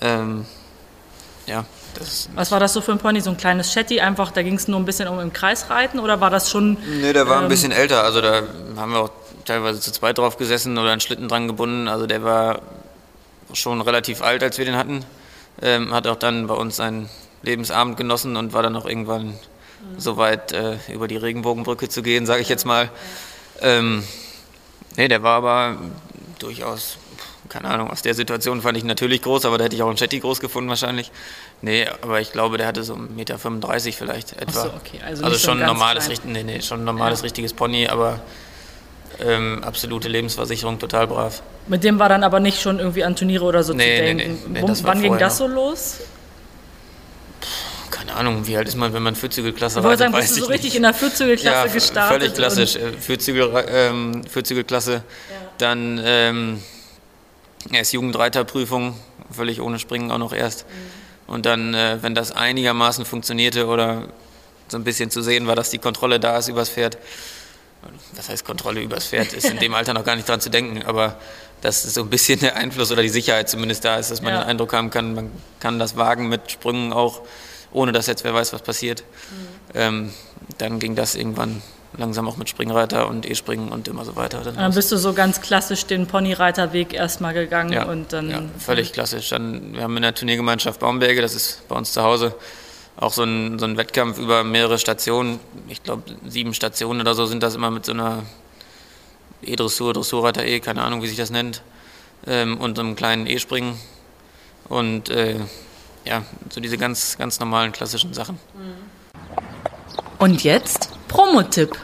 Ähm, 0.00 0.46
ja, 1.46 1.64
was 2.34 2.50
war 2.50 2.60
das 2.60 2.72
so 2.72 2.80
für 2.80 2.92
ein 2.92 2.98
Pony? 2.98 3.20
So 3.20 3.30
ein 3.30 3.36
kleines 3.36 3.72
Shetty 3.72 4.00
einfach, 4.00 4.30
da 4.30 4.42
ging 4.42 4.54
es 4.54 4.68
nur 4.68 4.78
ein 4.78 4.84
bisschen 4.84 5.08
um 5.08 5.20
im 5.20 5.32
Kreis 5.32 5.68
reiten 5.70 5.98
oder 5.98 6.20
war 6.20 6.30
das 6.30 6.50
schon. 6.50 6.78
Nee, 7.00 7.12
der 7.12 7.28
war 7.28 7.38
ähm, 7.38 7.44
ein 7.44 7.48
bisschen 7.48 7.72
älter. 7.72 8.04
Also 8.04 8.20
da 8.20 8.42
haben 8.76 8.92
wir 8.92 9.00
auch 9.00 9.10
teilweise 9.44 9.80
zu 9.80 9.92
zweit 9.92 10.18
drauf 10.18 10.36
gesessen 10.36 10.78
oder 10.78 10.92
einen 10.92 11.00
Schlitten 11.00 11.28
dran 11.28 11.48
gebunden. 11.48 11.88
Also 11.88 12.06
der 12.06 12.22
war 12.24 12.62
schon 13.54 13.80
relativ 13.80 14.22
alt, 14.22 14.42
als 14.42 14.58
wir 14.58 14.64
den 14.64 14.76
hatten. 14.76 15.04
Ähm, 15.60 15.92
hat 15.92 16.06
auch 16.06 16.16
dann 16.16 16.46
bei 16.46 16.54
uns 16.54 16.76
seinen 16.76 17.08
Lebensabend 17.42 17.96
genossen 17.96 18.36
und 18.36 18.52
war 18.52 18.62
dann 18.62 18.76
auch 18.76 18.86
irgendwann 18.86 19.26
mhm. 19.26 19.34
so 19.98 20.16
weit, 20.16 20.52
äh, 20.52 20.76
über 20.92 21.08
die 21.08 21.16
Regenbogenbrücke 21.16 21.88
zu 21.88 22.02
gehen, 22.02 22.26
sage 22.26 22.42
ich 22.42 22.48
jetzt 22.48 22.64
mal. 22.64 22.90
Ähm, 23.60 24.04
nee, 24.96 25.08
der 25.08 25.22
war 25.22 25.36
aber 25.36 25.76
durchaus, 26.38 26.98
keine 27.48 27.68
Ahnung, 27.68 27.90
aus 27.90 28.02
der 28.02 28.14
Situation 28.14 28.62
fand 28.62 28.78
ich 28.78 28.84
natürlich 28.84 29.22
groß, 29.22 29.44
aber 29.44 29.58
da 29.58 29.64
hätte 29.64 29.76
ich 29.76 29.82
auch 29.82 29.88
einen 29.88 29.96
Chatty 29.96 30.20
groß 30.20 30.40
gefunden 30.40 30.70
wahrscheinlich. 30.70 31.12
Nee, 31.60 31.86
aber 32.00 32.20
ich 32.20 32.32
glaube, 32.32 32.58
der 32.58 32.66
hatte 32.66 32.82
so 32.82 32.94
1,35 32.94 33.10
Meter 33.14 33.38
vielleicht 33.38 34.32
etwa. 34.32 34.52
So, 34.52 34.68
okay. 34.68 35.00
Also, 35.04 35.24
also 35.24 35.38
schon, 35.38 35.58
so 35.58 35.64
normales, 35.64 36.08
nee, 36.24 36.42
nee, 36.42 36.62
schon 36.62 36.80
ein 36.80 36.84
normales, 36.84 37.20
ja. 37.20 37.24
richtiges 37.24 37.52
Pony, 37.52 37.86
aber 37.86 38.20
ähm, 39.20 39.62
absolute 39.64 40.08
Lebensversicherung, 40.08 40.78
total 40.78 41.06
brav. 41.06 41.42
Mit 41.66 41.84
dem 41.84 41.98
war 41.98 42.08
dann 42.08 42.24
aber 42.24 42.40
nicht 42.40 42.60
schon 42.60 42.78
irgendwie 42.78 43.04
an 43.04 43.16
Turniere 43.16 43.44
oder 43.44 43.62
so 43.62 43.72
nee, 43.72 43.96
zu 43.96 44.02
denken. 44.02 44.38
Nee, 44.48 44.60
nee, 44.60 44.68
Wo, 44.68 44.74
wann 44.82 45.02
ging 45.02 45.18
das 45.18 45.38
so 45.38 45.46
los? 45.46 46.00
keine 48.12 48.28
Ahnung, 48.28 48.46
wie 48.46 48.56
alt 48.56 48.68
ist 48.68 48.76
man, 48.76 48.92
wenn 48.92 49.02
man 49.02 49.14
Vierzügelklasse 49.14 49.76
reitet? 49.78 49.84
Ich 49.84 50.00
wollte 50.00 50.12
sagen, 50.12 50.22
bist 50.22 50.36
du 50.36 50.44
so 50.44 50.50
richtig 50.50 50.76
in 50.76 50.82
der 50.82 50.94
Vierzügelklasse 50.94 51.68
ja, 51.68 51.72
gestartet? 51.72 52.20
völlig 52.20 52.34
klassisch. 52.34 52.76
Äh, 52.76 52.92
Vierzügel, 52.92 53.64
ähm, 53.68 54.22
Vierzügelklasse. 54.28 54.92
Ja. 54.92 55.00
Dann 55.58 56.00
ähm, 56.04 56.62
erst 57.70 57.92
Jugendreiterprüfung, 57.92 58.96
völlig 59.30 59.60
ohne 59.60 59.78
Springen 59.78 60.10
auch 60.10 60.18
noch 60.18 60.32
erst. 60.32 60.66
Mhm. 60.66 61.34
Und 61.34 61.46
dann, 61.46 61.74
äh, 61.74 61.98
wenn 62.02 62.14
das 62.14 62.32
einigermaßen 62.32 63.04
funktionierte 63.04 63.66
oder 63.66 64.08
so 64.68 64.76
ein 64.76 64.84
bisschen 64.84 65.10
zu 65.10 65.22
sehen 65.22 65.46
war, 65.46 65.56
dass 65.56 65.70
die 65.70 65.78
Kontrolle 65.78 66.18
da 66.18 66.38
ist 66.38 66.48
übers 66.48 66.70
Pferd, 66.70 66.98
was 68.14 68.28
heißt 68.28 68.44
Kontrolle 68.44 68.80
übers 68.80 69.06
Pferd, 69.06 69.32
ist 69.32 69.50
in 69.50 69.58
dem 69.58 69.74
Alter 69.74 69.94
noch 69.94 70.04
gar 70.04 70.16
nicht 70.16 70.28
dran 70.28 70.40
zu 70.40 70.50
denken, 70.50 70.82
aber 70.82 71.18
dass 71.60 71.82
so 71.82 72.02
ein 72.02 72.10
bisschen 72.10 72.40
der 72.40 72.56
Einfluss 72.56 72.90
oder 72.90 73.02
die 73.02 73.08
Sicherheit 73.08 73.48
zumindest 73.48 73.84
da 73.84 73.96
ist, 73.96 74.10
dass 74.10 74.20
man 74.20 74.34
ja. 74.34 74.40
den 74.40 74.48
Eindruck 74.48 74.72
haben 74.72 74.90
kann, 74.90 75.14
man 75.14 75.30
kann 75.60 75.78
das 75.78 75.96
wagen 75.96 76.28
mit 76.28 76.50
Sprüngen 76.50 76.92
auch, 76.92 77.22
ohne 77.72 77.92
dass 77.92 78.06
jetzt 78.06 78.24
wer 78.24 78.34
weiß, 78.34 78.52
was 78.52 78.62
passiert. 78.62 79.02
Mhm. 79.02 79.46
Ähm, 79.74 80.12
dann 80.58 80.78
ging 80.78 80.96
das 80.96 81.14
irgendwann 81.14 81.62
langsam 81.96 82.26
auch 82.28 82.36
mit 82.36 82.48
Springreiter 82.48 83.08
und 83.08 83.28
E-Springen 83.28 83.68
und 83.68 83.86
immer 83.88 84.04
so 84.04 84.16
weiter. 84.16 84.40
Dann, 84.40 84.56
dann 84.56 84.74
bist 84.74 84.90
du 84.90 84.96
so 84.96 85.12
ganz 85.12 85.40
klassisch 85.40 85.86
den 85.86 86.06
Ponyreiterweg 86.06 86.94
erstmal 86.94 87.34
gegangen 87.34 87.72
ja, 87.72 87.84
und 87.84 88.12
dann. 88.12 88.30
Ja, 88.30 88.42
völlig 88.58 88.92
klassisch. 88.92 89.28
Dann, 89.28 89.74
wir 89.74 89.82
haben 89.82 89.96
in 89.96 90.02
der 90.02 90.14
Turniergemeinschaft 90.14 90.80
Baumberge, 90.80 91.20
das 91.20 91.34
ist 91.34 91.66
bei 91.68 91.76
uns 91.76 91.92
zu 91.92 92.02
Hause, 92.02 92.34
auch 92.96 93.12
so 93.12 93.22
ein, 93.22 93.58
so 93.58 93.64
ein 93.64 93.76
Wettkampf 93.76 94.18
über 94.18 94.44
mehrere 94.44 94.78
Stationen. 94.78 95.40
Ich 95.68 95.82
glaube, 95.82 96.02
sieben 96.26 96.54
Stationen 96.54 97.00
oder 97.00 97.14
so 97.14 97.26
sind 97.26 97.42
das 97.42 97.54
immer 97.54 97.70
mit 97.70 97.86
so 97.86 97.92
einer 97.92 98.22
E-Dressur, 99.42 99.92
Dressurreiter 99.92 100.44
E, 100.44 100.60
keine 100.60 100.82
Ahnung, 100.82 101.02
wie 101.02 101.08
sich 101.08 101.16
das 101.16 101.30
nennt, 101.30 101.62
ähm, 102.26 102.58
und 102.58 102.76
so 102.76 102.82
einem 102.82 102.96
kleinen 102.96 103.26
E-Springen. 103.26 103.76
Und 104.68 105.08
äh, 105.08 105.40
ja, 106.04 106.22
so 106.50 106.60
diese 106.60 106.78
ganz, 106.78 107.18
ganz 107.18 107.40
normalen 107.40 107.72
klassischen 107.72 108.14
Sachen. 108.14 108.38
Und 110.18 110.44
jetzt 110.44 110.90
Promotipp. 111.08 111.76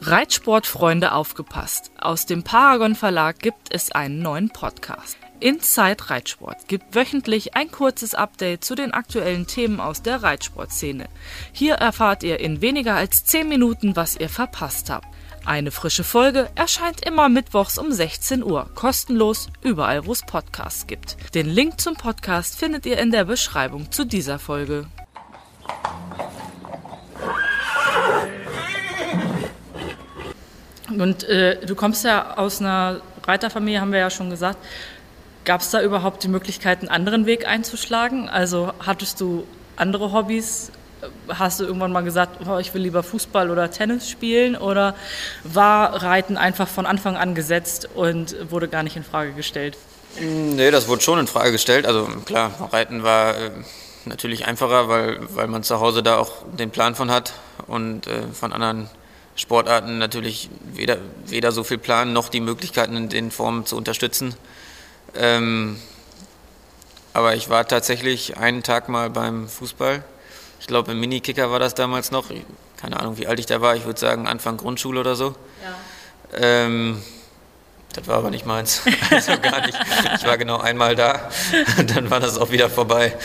Reitsportfreunde 0.00 1.12
aufgepasst. 1.12 1.90
Aus 1.98 2.26
dem 2.26 2.42
Paragon 2.42 2.94
Verlag 2.94 3.38
gibt 3.38 3.72
es 3.72 3.90
einen 3.92 4.20
neuen 4.20 4.50
Podcast. 4.50 5.16
Inside 5.40 6.10
Reitsport 6.10 6.68
gibt 6.68 6.94
wöchentlich 6.94 7.54
ein 7.54 7.70
kurzes 7.70 8.14
Update 8.14 8.64
zu 8.64 8.74
den 8.74 8.92
aktuellen 8.92 9.46
Themen 9.46 9.80
aus 9.80 10.02
der 10.02 10.22
Reitsportszene. 10.22 11.06
Hier 11.52 11.74
erfahrt 11.74 12.22
ihr 12.22 12.40
in 12.40 12.60
weniger 12.60 12.94
als 12.94 13.24
10 13.24 13.48
Minuten, 13.48 13.96
was 13.96 14.16
ihr 14.16 14.28
verpasst 14.28 14.90
habt. 14.90 15.06
Eine 15.44 15.70
frische 15.70 16.04
Folge 16.04 16.48
erscheint 16.54 17.04
immer 17.04 17.28
mittwochs 17.28 17.76
um 17.76 17.92
16 17.92 18.42
Uhr, 18.42 18.70
kostenlos 18.74 19.48
überall, 19.62 20.06
wo 20.06 20.12
es 20.12 20.22
Podcasts 20.22 20.86
gibt. 20.86 21.16
Den 21.34 21.46
Link 21.46 21.80
zum 21.80 21.96
Podcast 21.96 22.58
findet 22.58 22.86
ihr 22.86 22.98
in 22.98 23.10
der 23.10 23.24
Beschreibung 23.24 23.92
zu 23.92 24.06
dieser 24.06 24.38
Folge. 24.38 24.86
Und 30.88 31.24
äh, 31.24 31.64
du 31.66 31.74
kommst 31.74 32.04
ja 32.04 32.36
aus 32.36 32.60
einer 32.60 33.00
Reiterfamilie, 33.26 33.80
haben 33.80 33.92
wir 33.92 33.98
ja 33.98 34.10
schon 34.10 34.30
gesagt. 34.30 34.58
Gab 35.44 35.60
es 35.60 35.70
da 35.70 35.82
überhaupt 35.82 36.22
die 36.22 36.28
Möglichkeit, 36.28 36.80
einen 36.80 36.88
anderen 36.88 37.26
Weg 37.26 37.46
einzuschlagen? 37.46 38.28
Also 38.28 38.72
hattest 38.80 39.20
du 39.20 39.46
andere 39.76 40.12
Hobbys? 40.12 40.72
Hast 41.28 41.60
du 41.60 41.64
irgendwann 41.64 41.92
mal 41.92 42.02
gesagt, 42.02 42.46
oh, 42.46 42.56
ich 42.56 42.72
will 42.72 42.80
lieber 42.80 43.02
Fußball 43.02 43.50
oder 43.50 43.70
Tennis 43.70 44.08
spielen? 44.08 44.56
Oder 44.56 44.94
war 45.42 46.02
Reiten 46.02 46.38
einfach 46.38 46.66
von 46.66 46.86
Anfang 46.86 47.16
an 47.16 47.34
gesetzt 47.34 47.90
und 47.94 48.34
wurde 48.50 48.68
gar 48.68 48.82
nicht 48.82 48.96
in 48.96 49.04
Frage 49.04 49.32
gestellt? 49.32 49.76
Nee, 50.18 50.70
das 50.70 50.88
wurde 50.88 51.02
schon 51.02 51.18
in 51.18 51.26
Frage 51.26 51.52
gestellt. 51.52 51.86
Also 51.86 52.06
klar, 52.24 52.70
Reiten 52.72 53.02
war 53.02 53.36
äh, 53.36 53.50
natürlich 54.06 54.46
einfacher, 54.46 54.88
weil, 54.88 55.18
weil 55.34 55.48
man 55.48 55.62
zu 55.62 55.78
Hause 55.78 56.02
da 56.02 56.16
auch 56.16 56.32
den 56.58 56.70
Plan 56.70 56.94
von 56.94 57.10
hat 57.10 57.34
und 57.66 58.06
äh, 58.06 58.22
von 58.32 58.54
anderen 58.54 58.88
Sportarten 59.36 59.98
natürlich 59.98 60.48
weder, 60.72 60.98
weder 61.26 61.52
so 61.52 61.64
viel 61.64 61.78
Plan 61.78 62.12
noch 62.14 62.28
die 62.30 62.40
Möglichkeiten 62.40 62.96
in 62.96 63.08
den 63.08 63.30
Formen 63.30 63.66
zu 63.66 63.76
unterstützen. 63.76 64.34
Ähm, 65.16 65.78
aber 67.12 67.36
ich 67.36 67.48
war 67.48 67.66
tatsächlich 67.66 68.36
einen 68.36 68.62
Tag 68.62 68.88
mal 68.88 69.10
beim 69.10 69.48
Fußball. 69.48 70.02
Ich 70.60 70.66
glaube, 70.66 70.92
im 70.92 71.00
Minikicker 71.00 71.50
war 71.50 71.58
das 71.58 71.74
damals 71.74 72.10
noch. 72.10 72.26
Keine 72.76 72.98
Ahnung, 72.98 73.18
wie 73.18 73.26
alt 73.26 73.38
ich 73.38 73.46
da 73.46 73.60
war. 73.60 73.76
Ich 73.76 73.84
würde 73.84 74.00
sagen, 74.00 74.26
Anfang 74.26 74.56
Grundschule 74.56 75.00
oder 75.00 75.14
so. 75.14 75.34
Ja. 75.62 76.38
Ähm, 76.40 77.02
das 77.92 78.08
war 78.08 78.16
aber 78.16 78.30
nicht 78.30 78.46
meins. 78.46 78.82
Also 79.10 79.38
gar 79.40 79.64
nicht. 79.64 79.78
Ich 80.16 80.26
war 80.26 80.36
genau 80.36 80.58
einmal 80.58 80.96
da. 80.96 81.30
Dann 81.94 82.10
war 82.10 82.18
das 82.20 82.36
auch 82.38 82.50
wieder 82.50 82.68
vorbei. 82.68 83.16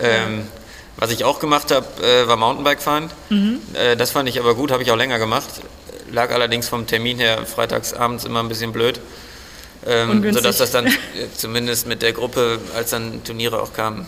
Ähm, 0.00 0.46
was 0.96 1.10
ich 1.10 1.24
auch 1.24 1.40
gemacht 1.40 1.70
habe, 1.70 1.86
äh, 2.02 2.26
war 2.26 2.36
Mountainbike 2.36 2.80
fahren. 2.80 3.10
Mhm. 3.28 3.60
Äh, 3.74 3.96
das 3.96 4.10
fand 4.10 4.28
ich 4.28 4.38
aber 4.40 4.54
gut, 4.54 4.70
habe 4.70 4.82
ich 4.82 4.90
auch 4.90 4.96
länger 4.96 5.18
gemacht. 5.18 5.48
Lag 6.10 6.30
allerdings 6.30 6.68
vom 6.68 6.86
Termin 6.86 7.18
her 7.18 7.46
freitags 7.46 7.92
abends 7.92 8.24
immer 8.24 8.40
ein 8.40 8.48
bisschen 8.48 8.72
blöd. 8.72 9.00
Ähm, 9.86 10.32
sodass 10.32 10.58
das 10.58 10.72
dann 10.72 10.88
zumindest 11.36 11.86
mit 11.86 12.02
der 12.02 12.12
Gruppe, 12.12 12.58
als 12.76 12.90
dann 12.90 13.24
Turniere 13.24 13.62
auch 13.62 13.72
kamen, 13.72 14.06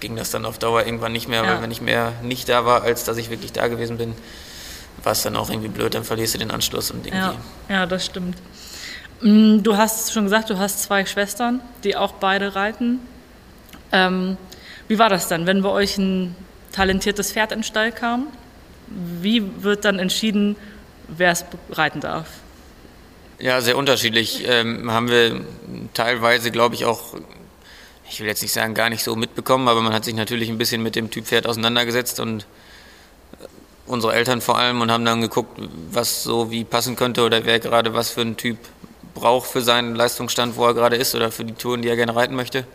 ging 0.00 0.16
das 0.16 0.30
dann 0.30 0.44
auf 0.44 0.58
Dauer 0.58 0.84
irgendwann 0.84 1.12
nicht 1.12 1.28
mehr, 1.28 1.44
ja. 1.44 1.50
weil 1.50 1.62
wenn 1.62 1.70
ich 1.70 1.80
mehr 1.80 2.12
nicht 2.22 2.48
da 2.48 2.64
war, 2.64 2.82
als 2.82 3.04
dass 3.04 3.16
ich 3.18 3.30
wirklich 3.30 3.52
da 3.52 3.68
gewesen 3.68 3.98
bin, 3.98 4.14
war 5.02 5.12
es 5.12 5.22
dann 5.22 5.36
auch 5.36 5.50
irgendwie 5.50 5.68
blöd, 5.68 5.94
dann 5.94 6.04
verlierst 6.04 6.34
du 6.34 6.38
den 6.38 6.50
Anschluss 6.50 6.90
und 6.90 7.06
irgendwie. 7.06 7.24
Ja, 7.24 7.34
ja, 7.68 7.86
das 7.86 8.06
stimmt. 8.06 8.36
Mm, 9.20 9.62
du 9.62 9.76
hast 9.76 10.12
schon 10.12 10.24
gesagt, 10.24 10.50
du 10.50 10.58
hast 10.58 10.82
zwei 10.82 11.06
Schwestern, 11.06 11.60
die 11.84 11.96
auch 11.96 12.12
beide 12.12 12.54
reiten. 12.54 13.00
Ähm, 13.92 14.36
wie 14.88 14.98
war 14.98 15.08
das 15.08 15.28
dann, 15.28 15.46
wenn 15.46 15.62
bei 15.62 15.68
euch 15.68 15.98
ein 15.98 16.34
talentiertes 16.72 17.32
Pferd 17.32 17.52
in 17.52 17.58
den 17.58 17.64
Stall 17.64 17.92
kam? 17.92 18.26
Wie 18.88 19.62
wird 19.62 19.84
dann 19.84 19.98
entschieden, 19.98 20.56
wer 21.08 21.30
es 21.30 21.44
reiten 21.70 22.00
darf? 22.00 22.26
Ja, 23.42 23.60
sehr 23.60 23.76
unterschiedlich. 23.76 24.44
Ähm, 24.46 24.92
haben 24.92 25.08
wir 25.08 25.40
teilweise, 25.94 26.52
glaube 26.52 26.76
ich, 26.76 26.84
auch, 26.84 27.16
ich 28.08 28.20
will 28.20 28.28
jetzt 28.28 28.40
nicht 28.40 28.52
sagen, 28.52 28.72
gar 28.72 28.88
nicht 28.88 29.02
so 29.02 29.16
mitbekommen, 29.16 29.66
aber 29.66 29.82
man 29.82 29.92
hat 29.92 30.04
sich 30.04 30.14
natürlich 30.14 30.48
ein 30.48 30.58
bisschen 30.58 30.80
mit 30.80 30.94
dem 30.94 31.10
Typ 31.10 31.26
Pferd 31.26 31.48
auseinandergesetzt 31.48 32.20
und 32.20 32.42
äh, 32.42 33.46
unsere 33.86 34.14
Eltern 34.14 34.40
vor 34.42 34.58
allem 34.58 34.80
und 34.80 34.92
haben 34.92 35.04
dann 35.04 35.20
geguckt, 35.20 35.60
was 35.90 36.22
so 36.22 36.52
wie 36.52 36.62
passen 36.62 36.94
könnte 36.94 37.24
oder 37.24 37.44
wer 37.44 37.58
gerade 37.58 37.94
was 37.94 38.10
für 38.10 38.20
einen 38.20 38.36
Typ 38.36 38.58
braucht 39.12 39.50
für 39.50 39.60
seinen 39.60 39.96
Leistungsstand, 39.96 40.56
wo 40.56 40.64
er 40.64 40.74
gerade 40.74 40.94
ist 40.94 41.16
oder 41.16 41.32
für 41.32 41.44
die 41.44 41.54
Touren, 41.54 41.82
die 41.82 41.88
er 41.88 41.96
gerne 41.96 42.14
reiten 42.14 42.36
möchte. 42.36 42.60
Mhm. 42.60 42.66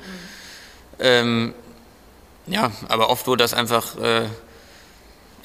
Ähm, 0.99 1.53
ja, 2.45 2.73
aber 2.89 3.09
oft 3.09 3.25
wurde 3.25 3.41
das 3.41 3.53
einfach, 3.53 3.97
äh, 3.99 4.25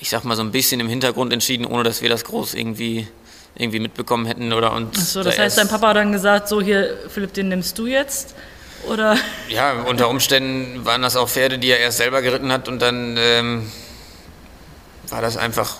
ich 0.01 0.11
sag 0.11 0.25
mal, 0.25 0.35
so 0.35 0.43
ein 0.43 0.51
bisschen 0.51 0.81
im 0.81 0.89
Hintergrund 0.89 1.33
entschieden, 1.33 1.65
ohne 1.65 1.85
dass 1.85 2.03
wir 2.03 2.09
das 2.09 2.25
groß 2.25 2.55
irgendwie 2.55 3.07
irgendwie 3.55 3.81
mitbekommen 3.81 4.27
hätten 4.27 4.53
oder 4.53 4.73
uns. 4.73 4.99
Achso, 4.99 5.23
das 5.23 5.37
da 5.37 5.43
heißt, 5.43 5.59
dein 5.59 5.69
Papa 5.69 5.89
hat 5.89 5.97
dann 5.97 6.13
gesagt, 6.13 6.49
so 6.49 6.61
hier, 6.61 6.97
Philipp, 7.09 7.35
den 7.35 7.49
nimmst 7.49 7.79
du 7.79 7.87
jetzt? 7.87 8.35
Oder? 8.89 9.17
Ja, 9.49 9.83
unter 9.83 10.09
Umständen 10.09 10.85
waren 10.85 11.03
das 11.03 11.17
auch 11.17 11.29
Pferde, 11.29 11.59
die 11.59 11.69
er 11.69 11.79
erst 11.79 11.99
selber 11.99 12.23
geritten 12.23 12.51
hat 12.51 12.69
und 12.69 12.81
dann 12.81 13.17
ähm, 13.19 13.71
war 15.09 15.21
das 15.21 15.37
einfach, 15.37 15.77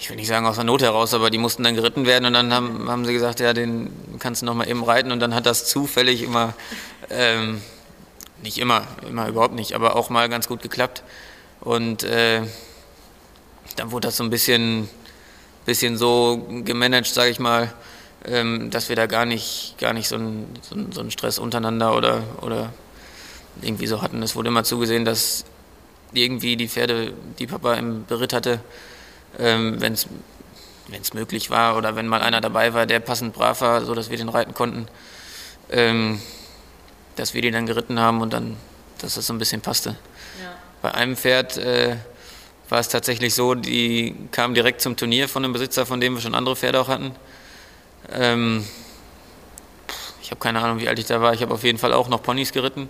ich 0.00 0.10
will 0.10 0.16
nicht 0.16 0.26
sagen 0.26 0.44
aus 0.46 0.56
der 0.56 0.64
Not 0.64 0.82
heraus, 0.82 1.14
aber 1.14 1.30
die 1.30 1.38
mussten 1.38 1.62
dann 1.62 1.76
geritten 1.76 2.04
werden 2.04 2.24
und 2.26 2.32
dann 2.32 2.52
haben, 2.52 2.90
haben 2.90 3.04
sie 3.04 3.12
gesagt, 3.12 3.38
ja, 3.38 3.52
den 3.52 3.92
kannst 4.18 4.42
du 4.42 4.46
noch 4.46 4.54
mal 4.54 4.68
eben 4.68 4.82
reiten 4.82 5.12
und 5.12 5.20
dann 5.20 5.34
hat 5.34 5.46
das 5.46 5.66
zufällig 5.66 6.22
immer, 6.22 6.54
ähm, 7.10 7.62
nicht 8.42 8.58
immer, 8.58 8.82
immer 9.08 9.28
überhaupt 9.28 9.54
nicht, 9.54 9.74
aber 9.74 9.94
auch 9.94 10.10
mal 10.10 10.28
ganz 10.28 10.48
gut 10.48 10.62
geklappt 10.62 11.04
und 11.60 12.02
äh, 12.02 12.42
dann 13.76 13.92
wurde 13.92 14.08
das 14.08 14.16
so 14.16 14.24
ein 14.24 14.30
bisschen 14.30 14.88
bisschen 15.64 15.96
so 15.96 16.46
gemanagt, 16.64 17.06
sage 17.06 17.30
ich 17.30 17.38
mal, 17.38 17.72
ähm, 18.24 18.70
dass 18.70 18.88
wir 18.88 18.96
da 18.96 19.06
gar 19.06 19.24
nicht, 19.24 19.76
gar 19.78 19.92
nicht 19.92 20.08
so 20.08 20.16
einen, 20.16 20.54
so, 20.62 20.74
einen, 20.74 20.92
so 20.92 21.00
einen 21.00 21.10
Stress 21.10 21.38
untereinander 21.38 21.96
oder, 21.96 22.22
oder 22.40 22.72
irgendwie 23.60 23.86
so 23.86 24.02
hatten. 24.02 24.22
Es 24.22 24.36
wurde 24.36 24.48
immer 24.48 24.64
zugesehen, 24.64 25.04
dass 25.04 25.44
irgendwie 26.12 26.56
die 26.56 26.68
Pferde, 26.68 27.12
die 27.38 27.46
Papa 27.46 27.74
im 27.74 28.04
Beritt 28.06 28.32
hatte, 28.32 28.60
ähm, 29.38 29.80
wenn 29.80 29.94
es 29.94 30.06
möglich 31.14 31.50
war 31.50 31.76
oder 31.76 31.96
wenn 31.96 32.06
mal 32.06 32.20
einer 32.20 32.40
dabei 32.40 32.74
war, 32.74 32.86
der 32.86 33.00
passend 33.00 33.32
brav 33.34 33.60
war, 33.60 33.84
so 33.84 33.94
dass 33.94 34.10
wir 34.10 34.18
den 34.18 34.28
reiten 34.28 34.54
konnten, 34.54 34.86
ähm, 35.70 36.20
dass 37.16 37.34
wir 37.34 37.42
die 37.42 37.50
dann 37.50 37.66
geritten 37.66 37.98
haben 37.98 38.20
und 38.20 38.32
dann, 38.32 38.56
dass 38.98 39.14
das 39.14 39.26
so 39.26 39.32
ein 39.32 39.38
bisschen 39.38 39.60
passte. 39.60 39.90
Ja. 40.40 40.52
Bei 40.82 40.94
einem 40.94 41.16
Pferd 41.16 41.56
äh, 41.58 41.96
war 42.72 42.80
es 42.80 42.88
tatsächlich 42.88 43.34
so, 43.34 43.54
die 43.54 44.14
kam 44.30 44.54
direkt 44.54 44.80
zum 44.80 44.96
Turnier 44.96 45.28
von 45.28 45.44
einem 45.44 45.52
Besitzer, 45.52 45.84
von 45.84 46.00
dem 46.00 46.14
wir 46.14 46.22
schon 46.22 46.34
andere 46.34 46.56
Pferde 46.56 46.80
auch 46.80 46.88
hatten. 46.88 47.14
Ähm, 48.10 48.64
ich 50.22 50.30
habe 50.30 50.40
keine 50.40 50.62
Ahnung, 50.62 50.80
wie 50.80 50.88
alt 50.88 50.98
ich 50.98 51.04
da 51.04 51.20
war. 51.20 51.34
Ich 51.34 51.42
habe 51.42 51.52
auf 51.52 51.64
jeden 51.64 51.76
Fall 51.76 51.92
auch 51.92 52.08
noch 52.08 52.22
Ponys 52.22 52.50
geritten. 52.50 52.88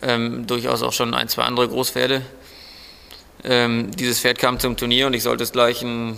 Ähm, 0.00 0.46
durchaus 0.46 0.82
auch 0.82 0.94
schon 0.94 1.12
ein, 1.12 1.28
zwei 1.28 1.42
andere 1.42 1.68
Großpferde. 1.68 2.22
Ähm, 3.44 3.90
dieses 3.90 4.20
Pferd 4.20 4.38
kam 4.38 4.58
zum 4.58 4.78
Turnier 4.78 5.08
und 5.08 5.12
ich 5.12 5.22
sollte 5.22 5.44
es 5.44 5.52
gleich 5.52 5.82
ein 5.82 6.16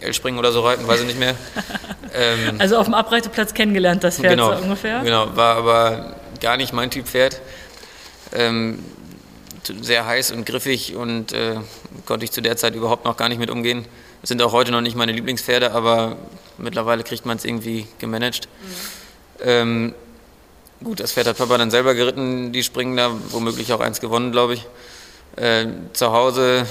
L-Springen 0.00 0.40
oder 0.40 0.50
so 0.50 0.62
reiten, 0.62 0.88
weiß 0.88 1.00
ich 1.00 1.06
nicht 1.06 1.18
mehr. 1.20 1.36
Ähm, 2.16 2.60
also 2.60 2.76
auf 2.76 2.84
dem 2.84 2.94
Abreiteplatz 2.94 3.54
kennengelernt, 3.54 4.04
das 4.04 4.18
Pferd 4.18 4.34
genau, 4.34 4.54
so 4.54 4.62
ungefähr? 4.62 5.00
Genau, 5.02 5.34
war 5.34 5.56
aber 5.56 6.14
gar 6.40 6.56
nicht 6.56 6.72
mein 6.72 6.88
Typ 6.88 7.08
Pferd. 7.08 7.40
Ähm, 8.32 8.78
sehr 9.80 10.06
heiß 10.06 10.32
und 10.32 10.46
griffig 10.46 10.96
und 10.96 11.32
äh, 11.32 11.56
konnte 12.06 12.24
ich 12.24 12.32
zu 12.32 12.40
der 12.40 12.56
Zeit 12.56 12.74
überhaupt 12.74 13.04
noch 13.04 13.16
gar 13.16 13.28
nicht 13.28 13.38
mit 13.38 13.50
umgehen. 13.50 13.84
Das 14.20 14.28
sind 14.28 14.40
auch 14.42 14.52
heute 14.52 14.72
noch 14.72 14.80
nicht 14.80 14.96
meine 14.96 15.12
Lieblingspferde, 15.12 15.72
aber 15.72 16.16
mittlerweile 16.58 17.02
kriegt 17.02 17.26
man 17.26 17.36
es 17.36 17.44
irgendwie 17.44 17.86
gemanagt. 17.98 18.48
Mhm. 18.48 19.44
Ähm, 19.44 19.94
gut, 20.82 21.00
das 21.00 21.12
Pferd 21.12 21.26
hat 21.26 21.38
Papa 21.38 21.58
dann 21.58 21.70
selber 21.70 21.94
geritten, 21.94 22.52
die 22.52 22.62
Springen 22.62 22.96
da, 22.96 23.10
womöglich 23.30 23.72
auch 23.72 23.80
eins 23.80 24.00
gewonnen, 24.00 24.32
glaube 24.32 24.54
ich. 24.54 24.66
Äh, 25.36 25.66
zu 25.92 26.12
Hause 26.12 26.66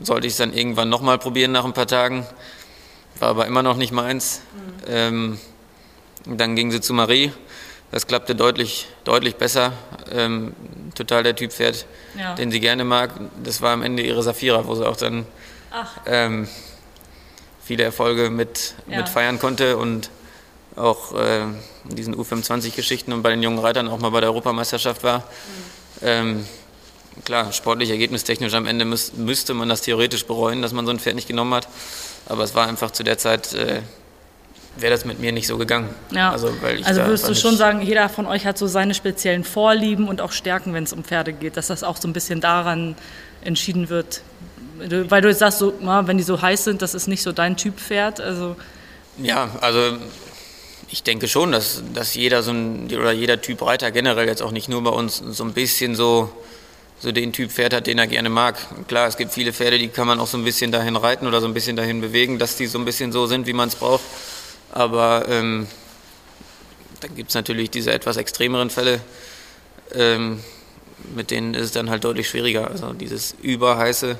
sollte 0.00 0.26
ich 0.26 0.34
es 0.34 0.38
dann 0.38 0.52
irgendwann 0.52 0.88
nochmal 0.88 1.18
probieren 1.18 1.52
nach 1.52 1.64
ein 1.64 1.72
paar 1.72 1.86
Tagen. 1.86 2.26
War 3.18 3.30
aber 3.30 3.46
immer 3.46 3.62
noch 3.62 3.76
nicht 3.76 3.92
meins. 3.92 4.40
Mhm. 4.54 4.84
Ähm, 4.88 5.38
dann 6.26 6.56
ging 6.56 6.70
sie 6.70 6.80
zu 6.80 6.92
Marie. 6.92 7.32
Das 7.96 8.06
klappte 8.06 8.34
deutlich, 8.34 8.88
deutlich 9.04 9.36
besser. 9.36 9.72
Ähm, 10.12 10.52
total 10.94 11.22
der 11.22 11.34
Typ 11.34 11.50
Pferd, 11.50 11.86
ja. 12.14 12.34
den 12.34 12.50
sie 12.50 12.60
gerne 12.60 12.84
mag. 12.84 13.10
Das 13.42 13.62
war 13.62 13.72
am 13.72 13.82
Ende 13.82 14.02
ihre 14.02 14.22
Safira, 14.22 14.66
wo 14.66 14.74
sie 14.74 14.86
auch 14.86 14.98
dann 14.98 15.24
ähm, 16.04 16.46
viele 17.64 17.84
Erfolge 17.84 18.28
mit, 18.28 18.74
ja. 18.86 18.98
mit 18.98 19.08
feiern 19.08 19.38
konnte 19.38 19.78
und 19.78 20.10
auch 20.76 21.14
äh, 21.14 21.44
in 21.44 21.96
diesen 21.96 22.14
U25-Geschichten 22.14 23.14
und 23.14 23.22
bei 23.22 23.30
den 23.30 23.42
jungen 23.42 23.60
Reitern 23.60 23.88
auch 23.88 23.98
mal 23.98 24.10
bei 24.10 24.20
der 24.20 24.28
Europameisterschaft 24.28 25.02
war. 25.02 25.20
Mhm. 25.20 25.22
Ähm, 26.02 26.46
klar, 27.24 27.50
sportlich, 27.54 27.88
ergebnistechnisch 27.88 28.52
am 28.52 28.66
Ende 28.66 28.84
müß, 28.84 29.14
müsste 29.14 29.54
man 29.54 29.70
das 29.70 29.80
theoretisch 29.80 30.26
bereuen, 30.26 30.60
dass 30.60 30.74
man 30.74 30.84
so 30.84 30.90
ein 30.90 30.98
Pferd 30.98 31.14
nicht 31.14 31.28
genommen 31.28 31.54
hat. 31.54 31.66
Aber 32.26 32.44
es 32.44 32.54
war 32.54 32.68
einfach 32.68 32.90
zu 32.90 33.04
der 33.04 33.16
Zeit, 33.16 33.54
äh, 33.54 33.80
wäre 34.78 34.92
das 34.92 35.04
mit 35.04 35.18
mir 35.18 35.32
nicht 35.32 35.46
so 35.46 35.58
gegangen. 35.58 35.88
Ja. 36.10 36.30
Also, 36.30 36.52
also 36.84 37.00
würdest 37.02 37.28
du 37.28 37.34
schon 37.34 37.56
sagen, 37.56 37.80
jeder 37.82 38.08
von 38.08 38.26
euch 38.26 38.46
hat 38.46 38.58
so 38.58 38.66
seine 38.66 38.94
speziellen 38.94 39.44
Vorlieben 39.44 40.08
und 40.08 40.20
auch 40.20 40.32
Stärken, 40.32 40.74
wenn 40.74 40.84
es 40.84 40.92
um 40.92 41.04
Pferde 41.04 41.32
geht, 41.32 41.56
dass 41.56 41.68
das 41.68 41.82
auch 41.82 41.96
so 41.96 42.08
ein 42.08 42.12
bisschen 42.12 42.40
daran 42.40 42.94
entschieden 43.42 43.88
wird. 43.88 44.22
Weil 44.78 45.22
du 45.22 45.28
jetzt 45.28 45.38
sagst, 45.38 45.58
so, 45.58 45.72
na, 45.80 46.06
wenn 46.06 46.18
die 46.18 46.22
so 46.22 46.40
heiß 46.40 46.64
sind, 46.64 46.82
das 46.82 46.94
ist 46.94 47.06
nicht 47.06 47.22
so 47.22 47.32
dein 47.32 47.56
Typ 47.56 47.78
Pferd. 47.78 48.20
Also 48.20 48.56
ja, 49.18 49.48
also 49.60 49.96
ich 50.90 51.02
denke 51.02 51.28
schon, 51.28 51.52
dass, 51.52 51.82
dass 51.94 52.14
jeder 52.14 52.42
so 52.42 52.52
ein, 52.52 52.86
oder 52.92 53.12
jeder 53.12 53.40
Typ 53.40 53.62
Reiter 53.62 53.90
generell 53.90 54.26
jetzt 54.26 54.42
auch 54.42 54.52
nicht 54.52 54.68
nur 54.68 54.82
bei 54.84 54.90
uns 54.90 55.16
so 55.16 55.44
ein 55.44 55.52
bisschen 55.52 55.94
so 55.94 56.30
so 56.98 57.12
den 57.12 57.32
Typ 57.32 57.50
Pferd 57.50 57.74
hat, 57.74 57.86
den 57.86 57.98
er 57.98 58.06
gerne 58.06 58.30
mag. 58.30 58.56
Klar, 58.88 59.06
es 59.06 59.16
gibt 59.16 59.32
viele 59.32 59.52
Pferde, 59.52 59.78
die 59.78 59.88
kann 59.88 60.06
man 60.06 60.18
auch 60.18 60.26
so 60.26 60.38
ein 60.38 60.44
bisschen 60.44 60.72
dahin 60.72 60.96
reiten 60.96 61.26
oder 61.26 61.40
so 61.40 61.46
ein 61.46 61.54
bisschen 61.54 61.76
dahin 61.76 62.00
bewegen, 62.00 62.38
dass 62.38 62.56
die 62.56 62.66
so 62.66 62.78
ein 62.78 62.84
bisschen 62.84 63.12
so 63.12 63.26
sind, 63.26 63.46
wie 63.46 63.52
man 63.52 63.68
es 63.68 63.74
braucht. 63.74 64.02
Aber 64.72 65.28
ähm, 65.28 65.66
dann 67.00 67.14
gibt 67.14 67.30
es 67.30 67.34
natürlich 67.34 67.70
diese 67.70 67.92
etwas 67.92 68.16
extremeren 68.16 68.70
Fälle, 68.70 69.00
ähm, 69.94 70.40
mit 71.14 71.30
denen 71.30 71.54
ist 71.54 71.64
es 71.64 71.72
dann 71.72 71.90
halt 71.90 72.04
deutlich 72.04 72.28
schwieriger. 72.28 72.70
Also 72.70 72.92
dieses 72.92 73.34
Überheiße 73.42 74.18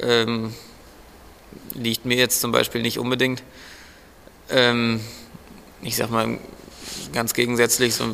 ähm, 0.00 0.54
liegt 1.74 2.04
mir 2.04 2.16
jetzt 2.16 2.40
zum 2.40 2.52
Beispiel 2.52 2.82
nicht 2.82 2.98
unbedingt. 2.98 3.42
Ähm, 4.50 5.00
ich 5.82 5.96
sag 5.96 6.10
mal 6.10 6.38
ganz 7.12 7.34
gegensätzlich, 7.34 7.94
so 7.94 8.04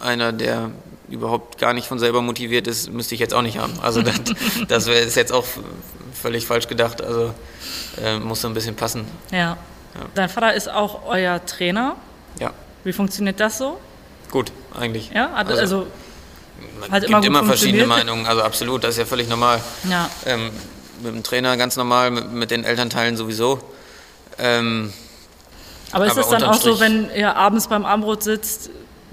einer, 0.00 0.32
der 0.32 0.70
überhaupt 1.08 1.58
gar 1.58 1.74
nicht 1.74 1.86
von 1.86 1.98
selber 1.98 2.22
motiviert 2.22 2.66
ist, 2.66 2.90
müsste 2.90 3.14
ich 3.14 3.20
jetzt 3.20 3.34
auch 3.34 3.42
nicht 3.42 3.58
haben. 3.58 3.78
Also 3.80 4.02
das, 4.02 4.20
das 4.68 4.86
wäre 4.86 5.04
jetzt 5.04 5.32
auch 5.32 5.44
völlig 6.14 6.46
falsch 6.46 6.68
gedacht. 6.68 7.02
Also 7.02 7.34
äh, 8.02 8.18
muss 8.18 8.40
so 8.40 8.48
ein 8.48 8.54
bisschen 8.54 8.76
passen. 8.76 9.06
Ja. 9.30 9.58
Ja. 9.94 10.00
Dein 10.14 10.28
Vater 10.28 10.54
ist 10.54 10.70
auch 10.70 11.06
euer 11.06 11.44
Trainer. 11.44 11.96
Ja. 12.38 12.52
Wie 12.84 12.92
funktioniert 12.92 13.40
das 13.40 13.58
so? 13.58 13.78
Gut, 14.30 14.52
eigentlich. 14.74 15.10
Ja, 15.14 15.32
also, 15.34 15.52
also 15.54 15.86
man 16.80 16.90
hat 16.90 17.02
gibt 17.02 17.10
immer, 17.10 17.26
immer 17.26 17.44
verschiedene 17.44 17.86
Meinungen, 17.86 18.26
also 18.26 18.42
absolut, 18.42 18.84
das 18.84 18.90
ist 18.90 18.98
ja 18.98 19.04
völlig 19.04 19.28
normal. 19.28 19.60
Ja. 19.88 20.08
Ähm, 20.26 20.50
mit 21.02 21.14
dem 21.14 21.22
Trainer 21.22 21.56
ganz 21.56 21.76
normal, 21.76 22.10
mit, 22.10 22.32
mit 22.32 22.50
den 22.50 22.64
Elternteilen 22.64 23.16
sowieso. 23.16 23.60
Ähm, 24.38 24.92
aber 25.92 26.06
ist 26.06 26.16
es 26.16 26.28
dann 26.28 26.42
auch 26.44 26.54
so, 26.54 26.80
wenn 26.80 27.10
ihr 27.14 27.36
abends 27.36 27.68
beim 27.68 27.84
Abendbrot 27.84 28.22
sitzt, 28.22 28.70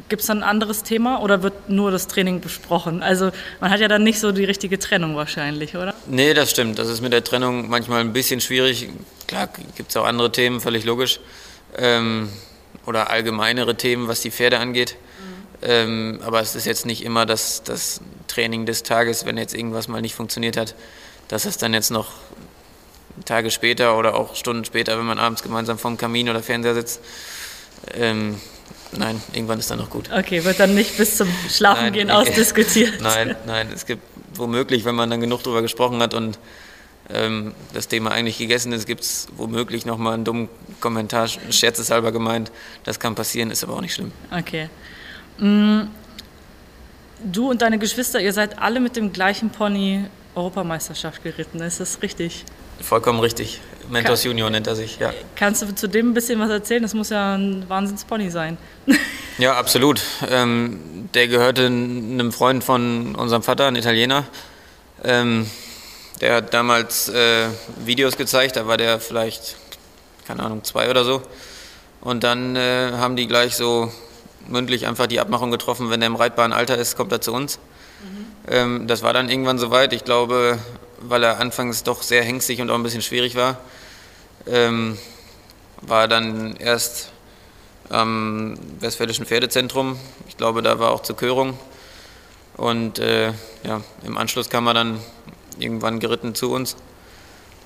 Gibt 0.10 0.22
es 0.22 0.28
dann 0.28 0.39
ein 0.39 0.50
anderes 0.50 0.84
Thema 0.84 1.22
oder 1.22 1.43
wird 1.43 1.69
nur 1.69 1.91
das 1.91 2.08
Training 2.08 2.41
besprochen? 2.41 3.04
Also 3.04 3.32
man 3.62 3.69
hat 3.69 3.80
ja 3.80 3.88
dann 3.88 4.04
nicht 4.04 4.19
so 4.19 4.32
die 4.32 4.43
richtige 4.43 4.80
Trennung 4.80 5.15
wahrscheinlich, 5.15 5.76
oder? 5.76 5.93
Nee, 6.08 6.34
das 6.34 6.50
stimmt. 6.50 6.80
Das 6.80 6.89
ist 6.89 7.02
mit 7.02 7.13
der 7.13 7.24
Trennung 7.24 7.69
manchmal 7.69 8.02
ein 8.02 8.12
bisschen 8.12 8.41
schwierig. 8.41 8.89
Klar 9.28 9.50
gibt 9.76 9.91
es 9.91 9.98
auch 9.98 10.06
andere 10.06 10.32
Themen, 10.32 10.62
völlig 10.62 10.84
logisch. 10.84 11.19
Ähm, 11.78 12.30
oder 12.88 13.12
allgemeinere 13.12 13.76
Themen, 13.76 14.08
was 14.08 14.22
die 14.22 14.32
Pferde 14.32 14.58
angeht. 14.58 14.95
Mhm. 14.95 15.67
Ähm, 15.69 16.19
aber 16.24 16.41
es 16.41 16.56
ist 16.56 16.65
jetzt 16.65 16.88
nicht 16.88 17.04
immer 17.04 17.28
das, 17.28 17.62
das 17.63 18.02
Training 18.28 18.65
des 18.65 18.82
Tages, 18.82 19.26
wenn 19.26 19.38
jetzt 19.38 19.54
irgendwas 19.54 19.88
mal 19.88 20.02
nicht 20.02 20.15
funktioniert 20.15 20.58
hat, 20.58 20.74
dass 21.28 21.45
es 21.45 21.58
dann 21.58 21.74
jetzt 21.74 21.91
noch 21.91 22.13
Tage 23.26 23.52
später 23.52 23.98
oder 23.98 24.15
auch 24.15 24.36
Stunden 24.36 24.65
später, 24.65 24.98
wenn 24.98 25.06
man 25.06 25.19
abends 25.19 25.43
gemeinsam 25.43 25.78
vorm 25.78 25.98
Kamin 25.98 26.30
oder 26.30 26.41
Fernseher 26.41 26.74
sitzt, 26.74 27.02
ähm, 27.93 28.39
Nein, 28.92 29.22
irgendwann 29.34 29.60
ist 29.60 29.70
dann 29.70 29.80
noch 29.80 29.90
gut. 29.90 30.10
Okay, 30.12 30.44
wird 30.44 30.60
dann 30.60 30.74
nicht 30.74 30.98
bis 30.98 31.18
zum 31.18 31.28
Schlafengehen 31.50 32.08
nein, 32.08 32.18
ausdiskutiert. 32.18 33.02
Nein, 33.02 33.36
nein, 33.46 33.70
es 33.74 33.86
gibt 33.86 34.02
womöglich, 34.34 34.86
wenn 34.86 34.96
man 34.96 35.10
dann 35.10 35.22
genug 35.22 35.44
darüber 35.44 35.62
gesprochen 35.62 36.02
hat 36.02 36.14
und 36.14 36.40
ähm, 37.10 37.54
das 37.74 37.88
Thema 37.88 38.12
eigentlich 38.12 38.38
gegessen 38.38 38.72
ist, 38.72 38.86
gibt 38.86 39.02
es 39.02 39.28
womöglich 39.36 39.86
nochmal 39.86 40.14
einen 40.14 40.26
dummen 40.26 40.50
Kommentar, 40.80 41.28
scherzeshalber 41.28 42.12
gemeint. 42.12 42.52
Das 42.84 43.00
kann 43.00 43.16
passieren, 43.16 43.52
ist 43.52 43.64
aber 43.64 43.74
auch 43.74 43.82
nicht 43.82 43.94
schlimm. 43.96 44.12
Okay. 44.32 44.70
Mm, 45.40 45.82
du 47.24 47.50
und 47.50 47.62
deine 47.62 47.80
Geschwister, 47.80 48.20
ihr 48.20 48.34
seid 48.34 48.60
alle 48.60 48.80
mit 48.80 48.96
dem 48.96 49.12
gleichen 49.12 49.50
Pony 49.50 50.06
Europameisterschaft 50.36 51.24
geritten, 51.24 51.62
ist 51.62 51.80
das 51.80 52.02
richtig? 52.02 52.46
Vollkommen 52.82 53.20
richtig. 53.20 53.62
Mentos 53.89 54.22
Kann, 54.22 54.32
Junior 54.32 54.50
nennt 54.50 54.68
er 54.68 54.76
sich, 54.76 55.00
ja. 55.00 55.13
Kannst 55.36 55.62
du 55.62 55.74
zu 55.74 55.88
dem 55.88 56.12
ein 56.12 56.13
bisschen 56.13 56.39
was 56.39 56.50
erzählen? 56.50 56.82
Das 56.82 56.94
muss 56.94 57.10
ja 57.10 57.36
ein 57.36 57.68
Wahnsinnspony 57.68 58.30
sein. 58.30 58.58
ja, 59.38 59.58
absolut. 59.58 60.02
Ähm, 60.30 61.10
der 61.13 61.28
gehörte 61.28 61.65
einem 61.65 62.32
Freund 62.32 62.63
von 62.63 63.15
unserem 63.15 63.42
Vater, 63.42 63.68
ein 63.68 63.76
Italiener. 63.76 64.26
Ähm, 65.04 65.50
der 66.22 66.36
hat 66.36 66.54
damals 66.54 67.10
äh, 67.10 67.48
Videos 67.84 68.18
gezeigt, 68.18 68.58
da 68.58 68.68
war 68.68 68.78
der 68.78 69.00
vielleicht, 69.00 69.56
keine 70.28 70.44
Ahnung, 70.44 70.63
zwei 70.63 70.89
oder 70.89 71.04
so. 71.04 71.22
Und 72.02 72.24
dann 72.24 72.56
äh, 72.56 72.92
haben 72.94 73.15
die 73.15 73.28
gleich 73.28 73.56
so 73.56 73.92
mündlich 74.48 74.88
einfach 74.88 75.08
die 75.08 75.20
Abmachung 75.20 75.52
getroffen, 75.52 75.89
wenn 75.89 76.02
er 76.02 76.08
im 76.08 76.15
reitbaren 76.15 76.54
Alter 76.54 76.78
ist, 76.78 76.96
kommt 76.96 77.12
er 77.12 77.22
zu 77.22 77.34
uns. 77.34 77.60
Mhm. 78.02 78.26
Ähm, 78.48 78.88
das 78.88 79.02
war 79.02 79.13
dann 79.13 79.30
irgendwann 79.30 79.60
soweit. 79.60 79.94
Ich 79.94 80.04
glaube, 80.04 80.60
weil 81.02 81.24
er 81.24 81.40
anfangs 81.40 81.84
doch 81.84 82.02
sehr 82.02 82.24
hängstig 82.24 82.62
und 82.62 82.70
auch 82.70 82.76
ein 82.76 82.84
bisschen 82.84 83.02
schwierig 83.02 83.36
war, 83.36 83.58
ähm, 84.48 84.98
war 85.82 86.08
dann 86.08 86.56
erst 86.58 87.12
am 87.90 88.58
Westfälischen 88.80 89.26
Pferdezentrum. 89.26 89.98
Ich 90.28 90.38
glaube, 90.38 90.62
da 90.62 90.80
war 90.80 90.92
auch 90.92 91.02
zur 91.02 91.16
Körung. 91.16 91.58
Und 92.58 93.00
äh, 93.00 93.34
ja, 93.64 93.82
im 94.04 94.18
Anschluss 94.18 94.50
kam 94.50 94.68
er 94.68 94.74
dann 94.74 95.00
irgendwann 95.58 96.00
geritten 96.00 96.36
zu 96.36 96.52
uns. 96.52 96.76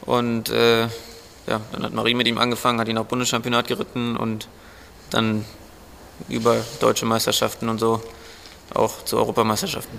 Und 0.01 0.49
äh, 0.49 0.83
ja, 0.83 1.61
dann 1.71 1.83
hat 1.83 1.93
Marie 1.93 2.13
mit 2.13 2.27
ihm 2.27 2.37
angefangen, 2.37 2.79
hat 2.79 2.87
ihn 2.87 2.97
auch 2.97 3.05
Bundeschampionat 3.05 3.67
geritten 3.67 4.15
und 4.15 4.47
dann 5.09 5.45
über 6.29 6.63
deutsche 6.79 7.05
Meisterschaften 7.05 7.69
und 7.69 7.79
so 7.79 8.01
auch 8.73 9.03
zu 9.05 9.17
Europameisterschaften. 9.17 9.97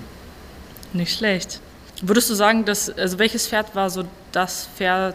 Nicht 0.93 1.17
schlecht. 1.19 1.61
Würdest 2.07 2.29
du 2.29 2.35
sagen, 2.35 2.67
dass, 2.67 2.91
also 2.91 3.19
welches 3.19 3.49
Pferd 3.49 3.75
war 3.75 3.89
so 3.89 4.05
das 4.31 4.69
Pferd, 4.77 5.15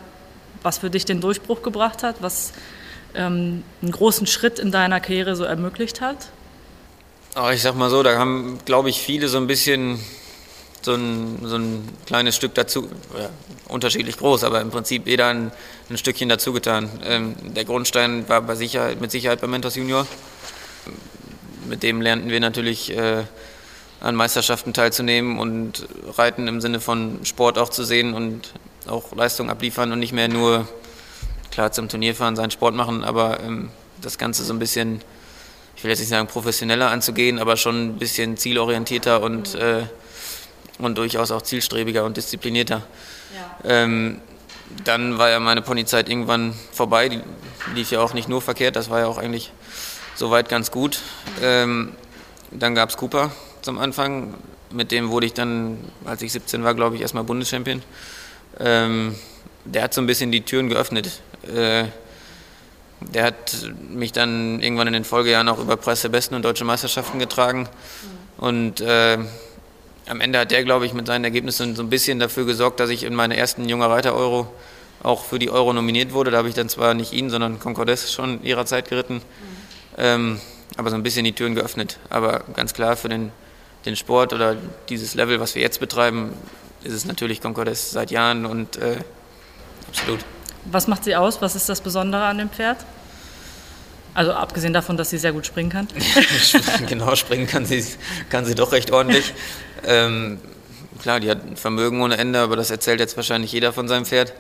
was 0.63 0.80
für 0.80 0.89
dich 0.89 1.06
den 1.06 1.21
Durchbruch 1.21 1.62
gebracht 1.62 2.02
hat, 2.02 2.15
was 2.21 2.52
ähm, 3.13 3.63
einen 3.84 3.91
großen 3.91 4.25
Schritt 4.25 4.58
in 4.58 4.71
deiner 4.71 4.99
Karriere 4.99 5.36
so 5.36 5.43
ermöglicht 5.43 6.02
hat? 6.02 6.30
Oh, 7.36 7.49
ich 7.54 7.62
sag 7.62 7.75
mal 7.75 7.91
so, 7.91 8.02
da 8.02 8.17
haben, 8.17 8.58
glaube 8.65 8.89
ich, 8.89 9.02
viele 9.02 9.28
so 9.28 9.38
ein 9.38 9.45
bisschen 9.45 9.99
so 10.82 10.95
ein, 10.95 11.38
so 11.43 11.58
ein 11.58 11.88
kleines 12.08 12.36
Stück 12.36 12.56
dazu, 12.56 12.89
ja, 13.15 13.30
unterschiedlich 13.67 14.17
groß, 14.17 14.43
aber 14.43 14.60
im 14.60 14.71
Prinzip 14.71 15.06
jeder 15.06 15.28
ein, 15.28 15.52
ein 15.91 15.97
Stückchen 15.97 16.28
dazu 16.28 16.54
getan. 16.54 16.89
Ähm, 17.04 17.36
der 17.54 17.65
Grundstein 17.65 18.28
war 18.28 18.41
bei 18.41 18.56
Sicherheit, 18.56 18.99
mit 18.99 19.12
Sicherheit 19.12 19.41
bei 19.41 19.47
Mentos 19.47 19.75
Junior. 19.75 20.08
mit 21.67 21.84
dem 21.84 22.02
lernten 22.02 22.32
wir 22.32 22.39
natürlich 22.39 22.97
äh, 22.97 23.25
an 24.01 24.15
Meisterschaften 24.15 24.73
teilzunehmen 24.73 25.39
und 25.39 25.88
Reiten 26.17 26.47
im 26.47 26.62
Sinne 26.62 26.79
von 26.79 27.19
Sport 27.25 27.57
auch 27.57 27.69
zu 27.69 27.83
sehen 27.83 28.13
und 28.13 28.53
auch 28.88 29.13
Leistung 29.13 29.49
abliefern 29.49 29.91
und 29.91 29.99
nicht 29.99 30.13
mehr 30.13 30.27
nur 30.27 30.67
klar 31.51 31.71
zum 31.71 31.89
Turnier 31.89 32.15
fahren, 32.15 32.35
seinen 32.35 32.51
Sport 32.51 32.75
machen, 32.75 33.03
aber 33.03 33.41
ähm, 33.41 33.69
das 34.01 34.17
Ganze 34.17 34.43
so 34.43 34.53
ein 34.53 34.59
bisschen, 34.59 35.01
ich 35.75 35.83
will 35.83 35.89
jetzt 35.89 35.99
nicht 35.99 36.09
sagen 36.09 36.27
professioneller 36.27 36.89
anzugehen, 36.89 37.39
aber 37.39 37.57
schon 37.57 37.89
ein 37.89 37.97
bisschen 37.97 38.38
zielorientierter 38.38 39.21
und, 39.21 39.55
äh, 39.55 39.83
und 40.77 40.97
durchaus 40.97 41.31
auch 41.31 41.41
zielstrebiger 41.41 42.05
und 42.05 42.15
disziplinierter. 42.15 42.83
Ja. 43.33 43.69
Ähm, 43.69 44.21
dann 44.85 45.17
war 45.17 45.29
ja 45.29 45.39
meine 45.39 45.62
Ponyzeit 45.62 46.07
irgendwann 46.07 46.53
vorbei, 46.71 47.09
die 47.09 47.21
lief 47.73 47.91
ja 47.91 47.99
auch 47.99 48.13
nicht 48.13 48.29
nur 48.29 48.41
verkehrt, 48.41 48.75
das 48.75 48.89
war 48.89 48.99
ja 48.99 49.07
auch 49.07 49.17
eigentlich 49.17 49.51
soweit 50.15 50.47
ganz 50.47 50.71
gut. 50.71 51.01
Ähm, 51.41 51.93
dann 52.51 52.75
gab 52.75 52.89
es 52.89 52.97
Cooper 52.97 53.31
zum 53.69 53.77
Anfang, 53.77 54.34
mit 54.71 54.91
dem 54.91 55.12
wurde 55.12 55.27
ich 55.27 55.34
dann, 55.36 55.77
als 56.03 56.23
ich 56.23 56.32
17 56.32 56.63
war, 56.63 56.73
glaube 56.73 56.95
ich, 56.95 57.03
erstmal 57.03 57.23
Bundeschampion. 57.23 57.84
Ähm, 58.60 59.13
der 59.63 59.84
hat 59.84 59.93
so 59.93 60.01
ein 60.01 60.08
bisschen 60.08 60.32
die 60.32 60.41
Türen 60.41 60.69
geöffnet. 60.69 61.21
Äh, 61.43 61.84
der 63.01 63.23
hat 63.25 63.69
mich 63.88 64.12
dann 64.12 64.60
irgendwann 64.60 64.88
in 64.88 64.93
den 64.93 65.03
Folgejahren 65.03 65.47
auch 65.49 65.60
über 65.60 65.77
Preis 65.77 66.01
der 66.01 66.10
Besten 66.10 66.34
und 66.34 66.43
Deutsche 66.45 66.65
Meisterschaften 66.65 67.19
getragen. 67.19 67.69
Mhm. 68.39 68.43
Und 68.43 68.82
äh, 68.82 69.19
am 70.08 70.19
Ende 70.19 70.39
hat 70.39 70.49
der, 70.49 70.63
glaube 70.63 70.88
ich, 70.88 70.93
mit 70.95 71.05
seinen 71.05 71.25
Ergebnissen 71.25 71.75
so 71.75 71.84
ein 71.84 71.91
bisschen 71.91 72.17
dafür 72.17 72.47
gesorgt, 72.47 72.79
dass 72.79 72.89
ich 72.89 73.03
in 73.03 73.13
meine 73.13 73.38
ersten 73.38 73.69
Junger 73.69 73.91
Reiter 73.91 74.15
Euro 74.15 74.51
auch 75.03 75.25
für 75.25 75.38
die 75.38 75.51
Euro 75.51 75.73
nominiert 75.73 76.12
wurde. 76.12 76.32
Da 76.32 76.39
habe 76.39 76.49
ich 76.49 76.55
dann 76.55 76.69
zwar 76.69 76.95
nicht 76.95 77.13
ihn, 77.13 77.29
sondern 77.29 77.60
Concordes 77.60 78.12
schon 78.12 78.41
ihrer 78.41 78.65
Zeit 78.65 78.89
geritten. 78.89 79.17
Mhm. 79.17 79.21
Ähm, 79.99 80.41
aber 80.75 80.89
so 80.89 80.95
ein 80.95 81.03
bisschen 81.03 81.23
die 81.23 81.34
Türen 81.34 81.53
geöffnet. 81.53 81.99
Aber 82.10 82.45
ganz 82.55 82.73
klar 82.73 82.95
für 82.95 83.10
den, 83.10 83.32
den 83.85 83.95
Sport 83.95 84.33
oder 84.33 84.55
dieses 84.89 85.15
Level, 85.15 85.39
was 85.39 85.55
wir 85.55 85.61
jetzt 85.61 85.79
betreiben, 85.79 86.33
ist 86.83 86.93
es 86.93 87.05
natürlich 87.05 87.41
Concordes 87.41 87.91
seit 87.91 88.11
Jahren 88.11 88.45
und 88.45 88.77
äh, 88.77 88.97
absolut. 89.87 90.19
Was 90.65 90.87
macht 90.87 91.03
sie 91.03 91.15
aus? 91.15 91.41
Was 91.41 91.55
ist 91.55 91.69
das 91.69 91.81
Besondere 91.81 92.23
an 92.25 92.37
dem 92.37 92.49
Pferd? 92.49 92.77
Also 94.13 94.33
abgesehen 94.33 94.73
davon, 94.73 94.97
dass 94.97 95.09
sie 95.11 95.17
sehr 95.17 95.31
gut 95.31 95.45
springen 95.45 95.69
kann. 95.69 95.87
genau, 96.87 97.15
springen 97.15 97.47
kann 97.47 97.65
sie, 97.65 97.85
kann 98.29 98.45
sie 98.45 98.55
doch 98.55 98.71
recht 98.71 98.91
ordentlich. 98.91 99.33
Ähm, 99.85 100.39
klar, 101.01 101.19
die 101.19 101.29
hat 101.29 101.39
Vermögen 101.55 102.01
ohne 102.01 102.17
Ende, 102.17 102.39
aber 102.39 102.55
das 102.55 102.71
erzählt 102.71 102.99
jetzt 102.99 103.15
wahrscheinlich 103.15 103.51
jeder 103.51 103.71
von 103.71 103.87
seinem 103.87 104.05
Pferd. 104.05 104.33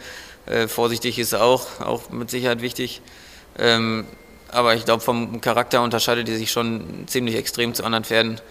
Äh, 0.45 0.67
vorsichtig 0.67 1.19
ist 1.19 1.33
auch, 1.33 1.79
auch 1.81 2.09
mit 2.09 2.29
Sicherheit 2.29 2.61
wichtig. 2.61 3.01
Ähm, 3.57 4.05
aber 4.51 4.73
ich 4.75 4.85
glaube, 4.85 5.03
vom 5.03 5.41
Charakter 5.41 5.83
unterscheidet 5.83 6.27
die 6.27 6.35
sich 6.35 6.51
schon 6.51 7.07
ziemlich 7.07 7.35
extrem 7.35 7.73
zu 7.73 7.83
anderen 7.83 8.03
Pferden. 8.03 8.41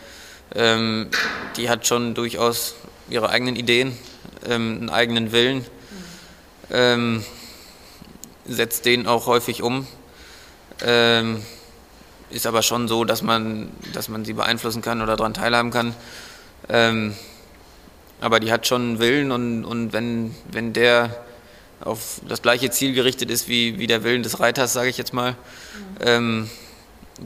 Ähm, 0.54 1.08
die 1.56 1.68
hat 1.68 1.86
schon 1.86 2.14
durchaus 2.14 2.74
ihre 3.10 3.30
eigenen 3.30 3.56
Ideen, 3.56 3.96
ähm, 4.46 4.78
einen 4.80 4.90
eigenen 4.90 5.32
Willen, 5.32 5.64
ähm, 6.70 7.24
setzt 8.46 8.84
den 8.86 9.06
auch 9.06 9.26
häufig 9.26 9.62
um. 9.62 9.86
Ähm, 10.82 11.42
ist 12.30 12.46
aber 12.46 12.62
schon 12.62 12.88
so, 12.88 13.04
dass 13.04 13.22
man, 13.22 13.70
dass 13.92 14.08
man 14.08 14.24
sie 14.24 14.34
beeinflussen 14.34 14.82
kann 14.82 15.00
oder 15.00 15.16
daran 15.16 15.34
teilhaben 15.34 15.70
kann. 15.70 15.94
Ähm, 16.68 17.14
aber 18.20 18.40
die 18.40 18.52
hat 18.52 18.66
schon 18.66 18.82
einen 18.82 18.98
Willen 18.98 19.32
und, 19.32 19.64
und 19.64 19.92
wenn, 19.92 20.34
wenn 20.50 20.72
der 20.72 21.24
auf 21.80 22.20
das 22.28 22.42
gleiche 22.42 22.70
Ziel 22.70 22.92
gerichtet 22.92 23.30
ist 23.30 23.48
wie, 23.48 23.78
wie 23.78 23.86
der 23.86 24.02
Willen 24.02 24.22
des 24.22 24.40
Reiters, 24.40 24.72
sage 24.72 24.88
ich 24.88 24.98
jetzt 24.98 25.12
mal, 25.12 25.32
mhm. 26.04 26.50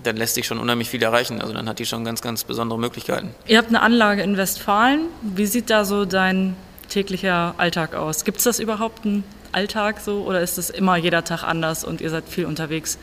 Dann 0.02 0.16
lässt 0.16 0.34
sich 0.34 0.46
schon 0.46 0.58
unheimlich 0.58 0.88
viel 0.88 1.02
erreichen. 1.02 1.40
Also 1.40 1.52
dann 1.52 1.68
hat 1.68 1.78
die 1.78 1.86
schon 1.86 2.04
ganz, 2.04 2.22
ganz 2.22 2.44
besondere 2.44 2.78
Möglichkeiten. 2.78 3.34
Ihr 3.46 3.58
habt 3.58 3.68
eine 3.68 3.82
Anlage 3.82 4.22
in 4.22 4.36
Westfalen. 4.36 5.02
Wie 5.22 5.46
sieht 5.46 5.70
da 5.70 5.84
so 5.84 6.04
dein 6.04 6.56
täglicher 6.88 7.54
Alltag 7.58 7.94
aus? 7.94 8.24
Gibt 8.24 8.38
es 8.38 8.44
das 8.44 8.58
überhaupt 8.58 9.04
einen 9.04 9.24
Alltag 9.52 10.00
so 10.00 10.22
oder 10.22 10.40
ist 10.40 10.58
es 10.58 10.70
immer 10.70 10.96
jeder 10.96 11.24
Tag 11.24 11.42
anders 11.42 11.84
und 11.84 12.00
ihr 12.00 12.10
seid 12.10 12.24
viel 12.28 12.46
unterwegs? 12.46 12.98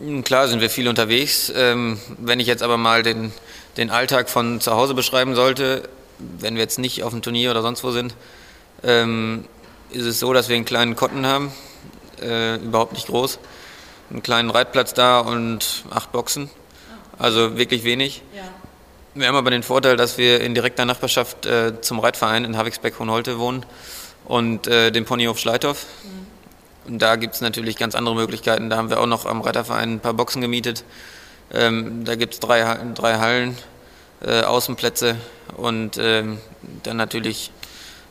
Hm, 0.00 0.24
klar 0.24 0.48
sind 0.48 0.60
wir 0.60 0.70
viel 0.70 0.88
unterwegs. 0.88 1.52
Ähm, 1.54 1.98
wenn 2.18 2.40
ich 2.40 2.46
jetzt 2.46 2.62
aber 2.62 2.76
mal 2.76 3.02
den, 3.02 3.32
den 3.76 3.90
Alltag 3.90 4.30
von 4.30 4.60
zu 4.60 4.72
Hause 4.72 4.94
beschreiben 4.94 5.34
sollte, 5.34 5.88
wenn 6.18 6.54
wir 6.54 6.62
jetzt 6.62 6.78
nicht 6.78 7.02
auf 7.02 7.12
dem 7.12 7.22
Turnier 7.22 7.50
oder 7.50 7.62
sonst 7.62 7.84
wo 7.84 7.90
sind, 7.90 8.14
ähm, 8.82 9.44
ist 9.90 10.04
es 10.04 10.18
so, 10.18 10.32
dass 10.32 10.48
wir 10.48 10.56
einen 10.56 10.64
kleinen 10.64 10.96
Kotten 10.96 11.26
haben, 11.26 11.52
äh, 12.20 12.56
überhaupt 12.56 12.92
nicht 12.92 13.06
groß, 13.06 13.38
einen 14.10 14.22
kleinen 14.22 14.50
Reitplatz 14.50 14.94
da 14.94 15.20
und 15.20 15.84
acht 15.90 16.12
Boxen, 16.12 16.50
also 17.18 17.56
wirklich 17.58 17.84
wenig. 17.84 18.22
Ja. 18.34 18.42
Wir 19.14 19.28
haben 19.28 19.36
aber 19.36 19.50
den 19.50 19.62
Vorteil, 19.62 19.96
dass 19.96 20.18
wir 20.18 20.40
in 20.40 20.54
direkter 20.54 20.84
Nachbarschaft 20.84 21.46
äh, 21.46 21.80
zum 21.80 21.98
Reitverein 21.98 22.44
in 22.44 22.56
Havixbeck-Hohenholte 22.56 23.38
wohnen 23.38 23.66
und 24.24 24.66
äh, 24.66 24.90
dem 24.92 25.04
Ponyhof 25.04 25.38
Schleithof. 25.38 25.86
Mhm. 26.04 26.92
Und 26.92 27.02
da 27.02 27.16
gibt 27.16 27.34
es 27.34 27.40
natürlich 27.40 27.76
ganz 27.76 27.94
andere 27.94 28.14
Möglichkeiten. 28.14 28.70
Da 28.70 28.76
haben 28.76 28.90
wir 28.90 29.00
auch 29.00 29.06
noch 29.06 29.26
am 29.26 29.40
Reiterverein 29.40 29.94
ein 29.94 30.00
paar 30.00 30.14
Boxen 30.14 30.40
gemietet. 30.40 30.84
Ähm, 31.52 32.04
da 32.04 32.14
gibt 32.14 32.34
es 32.34 32.40
drei, 32.40 32.78
drei 32.94 33.18
Hallen, 33.18 33.56
äh, 34.24 34.42
Außenplätze 34.42 35.16
und 35.56 35.98
ähm, 35.98 36.38
dann 36.82 36.96
natürlich 36.96 37.50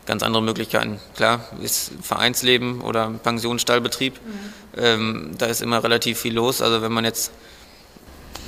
ganz 0.08 0.24
andere 0.24 0.42
Möglichkeiten. 0.42 1.00
Klar, 1.16 1.42
ist 1.62 1.92
Vereinsleben 2.02 2.82
oder 2.82 3.12
Pensionsstallbetrieb, 3.24 4.14
mhm. 4.14 4.82
ähm, 4.82 5.32
da 5.38 5.46
ist 5.46 5.62
immer 5.62 5.84
relativ 5.84 6.20
viel 6.20 6.34
los. 6.34 6.62
Also 6.62 6.82
wenn 6.82 6.92
man 6.92 7.06
jetzt 7.06 7.32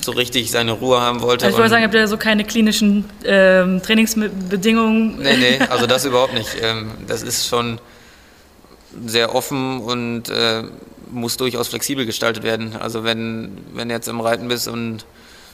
so 0.01 0.13
richtig 0.13 0.49
seine 0.49 0.71
Ruhe 0.71 1.01
haben 1.01 1.21
wollte. 1.21 1.45
Also 1.45 1.57
ich 1.57 1.59
wollte 1.59 1.71
sagen, 1.71 1.83
habt 1.83 1.93
ihr 1.93 2.07
so 2.07 2.17
keine 2.17 2.45
klinischen 2.45 3.05
ähm, 3.25 3.81
Trainingsbedingungen? 3.81 5.19
Nee, 5.19 5.37
nee, 5.37 5.59
also 5.69 5.85
das 5.85 6.05
überhaupt 6.05 6.33
nicht. 6.33 6.49
Ähm, 6.61 6.91
das 7.05 7.21
ist 7.21 7.47
schon 7.47 7.79
sehr 9.05 9.35
offen 9.35 9.81
und 9.81 10.29
äh, 10.29 10.63
muss 11.11 11.37
durchaus 11.37 11.67
flexibel 11.67 12.05
gestaltet 12.05 12.43
werden. 12.43 12.75
Also 12.77 13.03
wenn, 13.03 13.57
wenn 13.73 13.89
du 13.89 13.95
jetzt 13.95 14.07
im 14.07 14.21
Reiten 14.21 14.47
bist 14.47 14.67
und, 14.67 15.05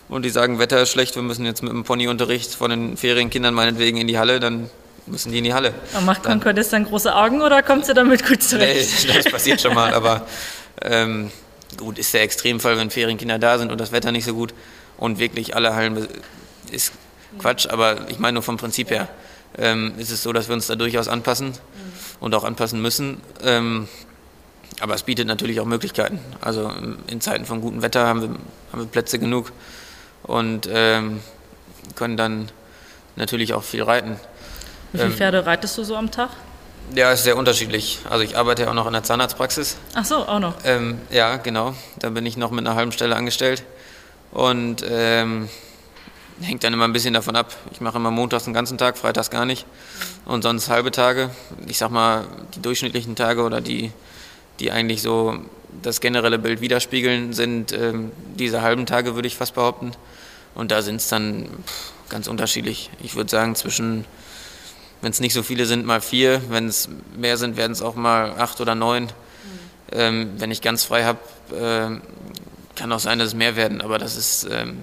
und 0.10 0.24
die 0.24 0.30
sagen, 0.30 0.60
Wetter 0.60 0.82
ist 0.82 0.92
schlecht, 0.92 1.16
wir 1.16 1.24
müssen 1.24 1.46
jetzt 1.46 1.64
mit 1.64 1.72
dem 1.72 1.84
Ponyunterricht 1.84 2.54
von 2.54 2.70
den 2.70 2.98
Ferienkindern 2.98 3.54
meinetwegen 3.54 3.98
in 3.98 4.08
die 4.08 4.20
Halle, 4.20 4.40
dann 4.40 4.70
müssen 5.08 5.32
die 5.32 5.40
in 5.40 5.44
die 5.44 5.54
Halle. 5.54 5.74
Und 5.98 6.06
macht 6.06 6.24
Concordes 6.24 6.70
dann 6.70 6.86
große 6.86 7.14
Augen 7.14 7.42
oder 7.42 7.64
kommt 7.64 7.86
sie 7.86 7.94
damit 7.94 8.26
gut 8.26 8.42
zurecht? 8.42 9.06
Nee, 9.06 9.14
das 9.18 9.32
passiert 9.32 9.62
schon 9.62 9.74
mal, 9.74 9.94
aber 9.94 10.26
ähm, 10.82 11.32
gut, 11.78 12.00
ist 12.00 12.14
der 12.14 12.22
Extremfall, 12.22 12.78
wenn 12.78 12.90
Ferienkinder 12.90 13.40
da 13.40 13.58
sind 13.58 13.72
und 13.72 13.80
das 13.80 13.92
Wetter 13.92 14.12
nicht 14.12 14.26
so 14.26 14.34
gut 14.34 14.54
und 14.98 15.20
wirklich 15.20 15.56
alle 15.56 15.76
Hallen 15.76 16.08
ist 16.72 16.94
Quatsch, 17.38 17.68
aber 17.68 18.10
ich 18.10 18.20
meine 18.20 18.36
nur 18.36 18.44
vom 18.44 18.58
Prinzip 18.58 18.90
her 18.90 19.10
ähm, 19.58 19.94
ist 19.98 20.12
es 20.12 20.24
so, 20.24 20.34
dass 20.34 20.48
wir 20.48 20.56
uns 20.56 20.68
da 20.68 20.76
durchaus 20.76 21.08
anpassen 21.08 21.54
und 22.20 22.34
auch 22.36 22.44
anpassen 22.44 22.82
müssen. 22.82 23.22
Ähm, 23.44 23.88
aber 24.80 24.96
es 24.96 25.04
bietet 25.04 25.28
natürlich 25.28 25.60
auch 25.60 25.66
Möglichkeiten. 25.66 26.20
Also 26.42 26.72
in 27.08 27.22
Zeiten 27.22 27.46
von 27.46 27.62
gutem 27.62 27.82
Wetter 27.82 28.06
haben 28.06 28.22
wir, 28.22 28.30
haben 28.72 28.80
wir 28.80 28.86
Plätze 28.86 29.20
genug 29.20 29.52
und 30.24 30.68
ähm, 30.72 31.22
können 31.96 32.18
dann 32.18 32.50
natürlich 33.16 33.54
auch 33.54 33.64
viel 33.64 33.84
reiten. 33.84 34.20
Wie 34.96 35.00
viele 35.00 35.12
ähm, 35.12 35.18
Pferde 35.18 35.46
reitest 35.46 35.78
du 35.78 35.84
so 35.84 35.96
am 35.98 36.10
Tag? 36.10 36.30
Ja, 36.94 37.12
ist 37.12 37.24
sehr 37.24 37.36
unterschiedlich. 37.36 38.00
Also 38.10 38.24
ich 38.24 38.38
arbeite 38.38 38.64
ja 38.64 38.70
auch 38.70 38.74
noch 38.74 38.88
in 38.88 38.94
der 38.94 39.04
Zahnarztpraxis. 39.04 39.76
Ach 39.94 40.06
so, 40.06 40.18
auch 40.18 40.40
noch. 40.40 40.54
Ähm, 40.64 41.00
ja, 41.10 41.36
genau. 41.38 41.74
Da 42.00 42.10
bin 42.10 42.26
ich 42.26 42.38
noch 42.38 42.52
mit 42.52 42.66
einer 42.66 42.76
halben 42.76 42.92
Stelle 42.92 43.16
angestellt. 43.16 43.64
Und 44.32 44.86
ähm, 44.88 45.50
hängt 46.42 46.64
dann 46.64 46.74
immer 46.74 46.86
ein 46.86 46.94
bisschen 46.94 47.14
davon 47.14 47.36
ab. 47.36 47.54
Ich 47.72 47.82
mache 47.82 47.98
immer 47.98 48.12
montags 48.12 48.46
den 48.46 48.54
ganzen 48.54 48.78
Tag, 48.78 48.98
freitags 48.98 49.30
gar 49.30 49.46
nicht. 49.46 49.66
Und 50.26 50.44
sonst 50.44 50.70
halbe 50.70 50.92
Tage. 50.92 51.30
Ich 51.68 51.78
sag 51.78 51.90
mal, 51.90 52.26
die 52.56 52.62
durchschnittlichen 52.62 53.16
Tage 53.16 53.44
oder 53.44 53.60
die, 53.60 53.92
die 54.60 54.72
eigentlich 54.72 55.02
so 55.02 55.38
das 55.82 56.00
generelle 56.00 56.40
Bild 56.40 56.62
widerspiegeln, 56.62 57.34
sind 57.34 57.74
ähm, 57.74 58.12
diese 58.36 58.62
halben 58.62 58.86
Tage, 58.86 59.16
würde 59.16 59.28
ich 59.28 59.36
fast 59.36 59.56
behaupten. 59.56 59.92
Und 60.54 60.72
da 60.72 60.82
sind 60.82 60.98
es 60.98 61.10
dann 61.10 61.50
pff, 61.66 61.92
ganz 62.10 62.28
unterschiedlich. 62.28 62.90
Ich 63.02 63.16
würde 63.16 63.30
sagen, 63.30 63.56
zwischen 63.56 64.06
wenn 65.06 65.12
es 65.12 65.20
nicht 65.20 65.36
so 65.36 65.44
viele 65.44 65.68
sind, 65.68 65.86
mal 65.86 66.02
vier. 66.02 66.42
Wenn 66.50 66.68
es 66.68 66.90
mehr 67.16 67.38
sind, 67.38 67.58
werden 67.58 67.74
es 67.74 67.84
auch 67.84 67.94
mal 67.94 68.32
acht 68.40 68.60
oder 68.60 68.74
neun. 68.74 69.04
Mhm. 69.04 69.10
Ähm, 69.92 70.30
wenn 70.40 70.50
ich 70.50 70.64
ganz 70.64 70.84
frei 70.84 71.04
habe, 71.04 71.20
äh, 71.52 72.76
kann 72.76 72.92
auch 72.92 72.98
sein, 72.98 73.20
dass 73.20 73.28
es 73.28 73.34
mehr 73.36 73.56
werden, 73.56 73.82
aber 73.82 74.00
das 74.00 74.18
ist 74.18 74.48
ähm, 74.50 74.80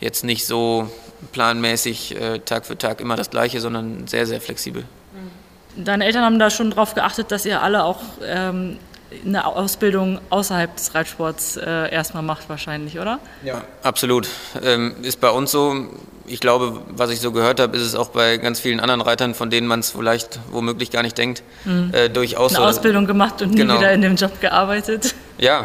jetzt 0.00 0.24
nicht 0.24 0.46
so 0.46 0.90
planmäßig 1.30 2.20
äh, 2.20 2.38
Tag 2.40 2.66
für 2.66 2.76
Tag 2.76 3.00
immer 3.00 3.14
das 3.14 3.30
Gleiche, 3.30 3.60
sondern 3.60 4.08
sehr, 4.08 4.26
sehr 4.26 4.40
flexibel. 4.40 4.82
Mhm. 4.82 5.84
Deine 5.84 6.06
Eltern 6.06 6.24
haben 6.24 6.40
da 6.40 6.50
schon 6.50 6.70
darauf 6.70 6.94
geachtet, 6.94 7.30
dass 7.30 7.46
ihr 7.46 7.62
alle 7.62 7.84
auch 7.84 8.00
ähm, 8.26 8.80
eine 9.24 9.46
Ausbildung 9.46 10.20
außerhalb 10.30 10.74
des 10.76 10.94
Reitsports 10.94 11.56
äh, 11.56 11.92
erstmal 11.92 12.22
macht, 12.22 12.48
wahrscheinlich, 12.48 12.98
oder? 12.98 13.18
Ja, 13.44 13.62
absolut. 13.82 14.28
Ähm, 14.62 14.94
ist 15.02 15.20
bei 15.20 15.30
uns 15.30 15.50
so 15.50 15.88
ich 16.26 16.40
glaube, 16.40 16.80
was 16.88 17.10
ich 17.10 17.20
so 17.20 17.32
gehört 17.32 17.60
habe, 17.60 17.76
ist 17.76 17.82
es 17.82 17.94
auch 17.94 18.10
bei 18.10 18.36
ganz 18.36 18.60
vielen 18.60 18.80
anderen 18.80 19.00
Reitern, 19.00 19.34
von 19.34 19.50
denen 19.50 19.66
man 19.66 19.80
es 19.80 19.90
vielleicht 19.90 20.40
womöglich 20.50 20.90
gar 20.90 21.02
nicht 21.02 21.18
denkt, 21.18 21.42
mhm. 21.64 21.90
äh, 21.92 22.08
durchaus. 22.08 22.54
Eine 22.54 22.66
Ausbildung 22.66 23.06
gemacht 23.06 23.42
und 23.42 23.54
genau. 23.56 23.74
nie 23.74 23.80
wieder 23.80 23.92
in 23.92 24.02
dem 24.02 24.16
Job 24.16 24.40
gearbeitet. 24.40 25.14
Ja, 25.38 25.64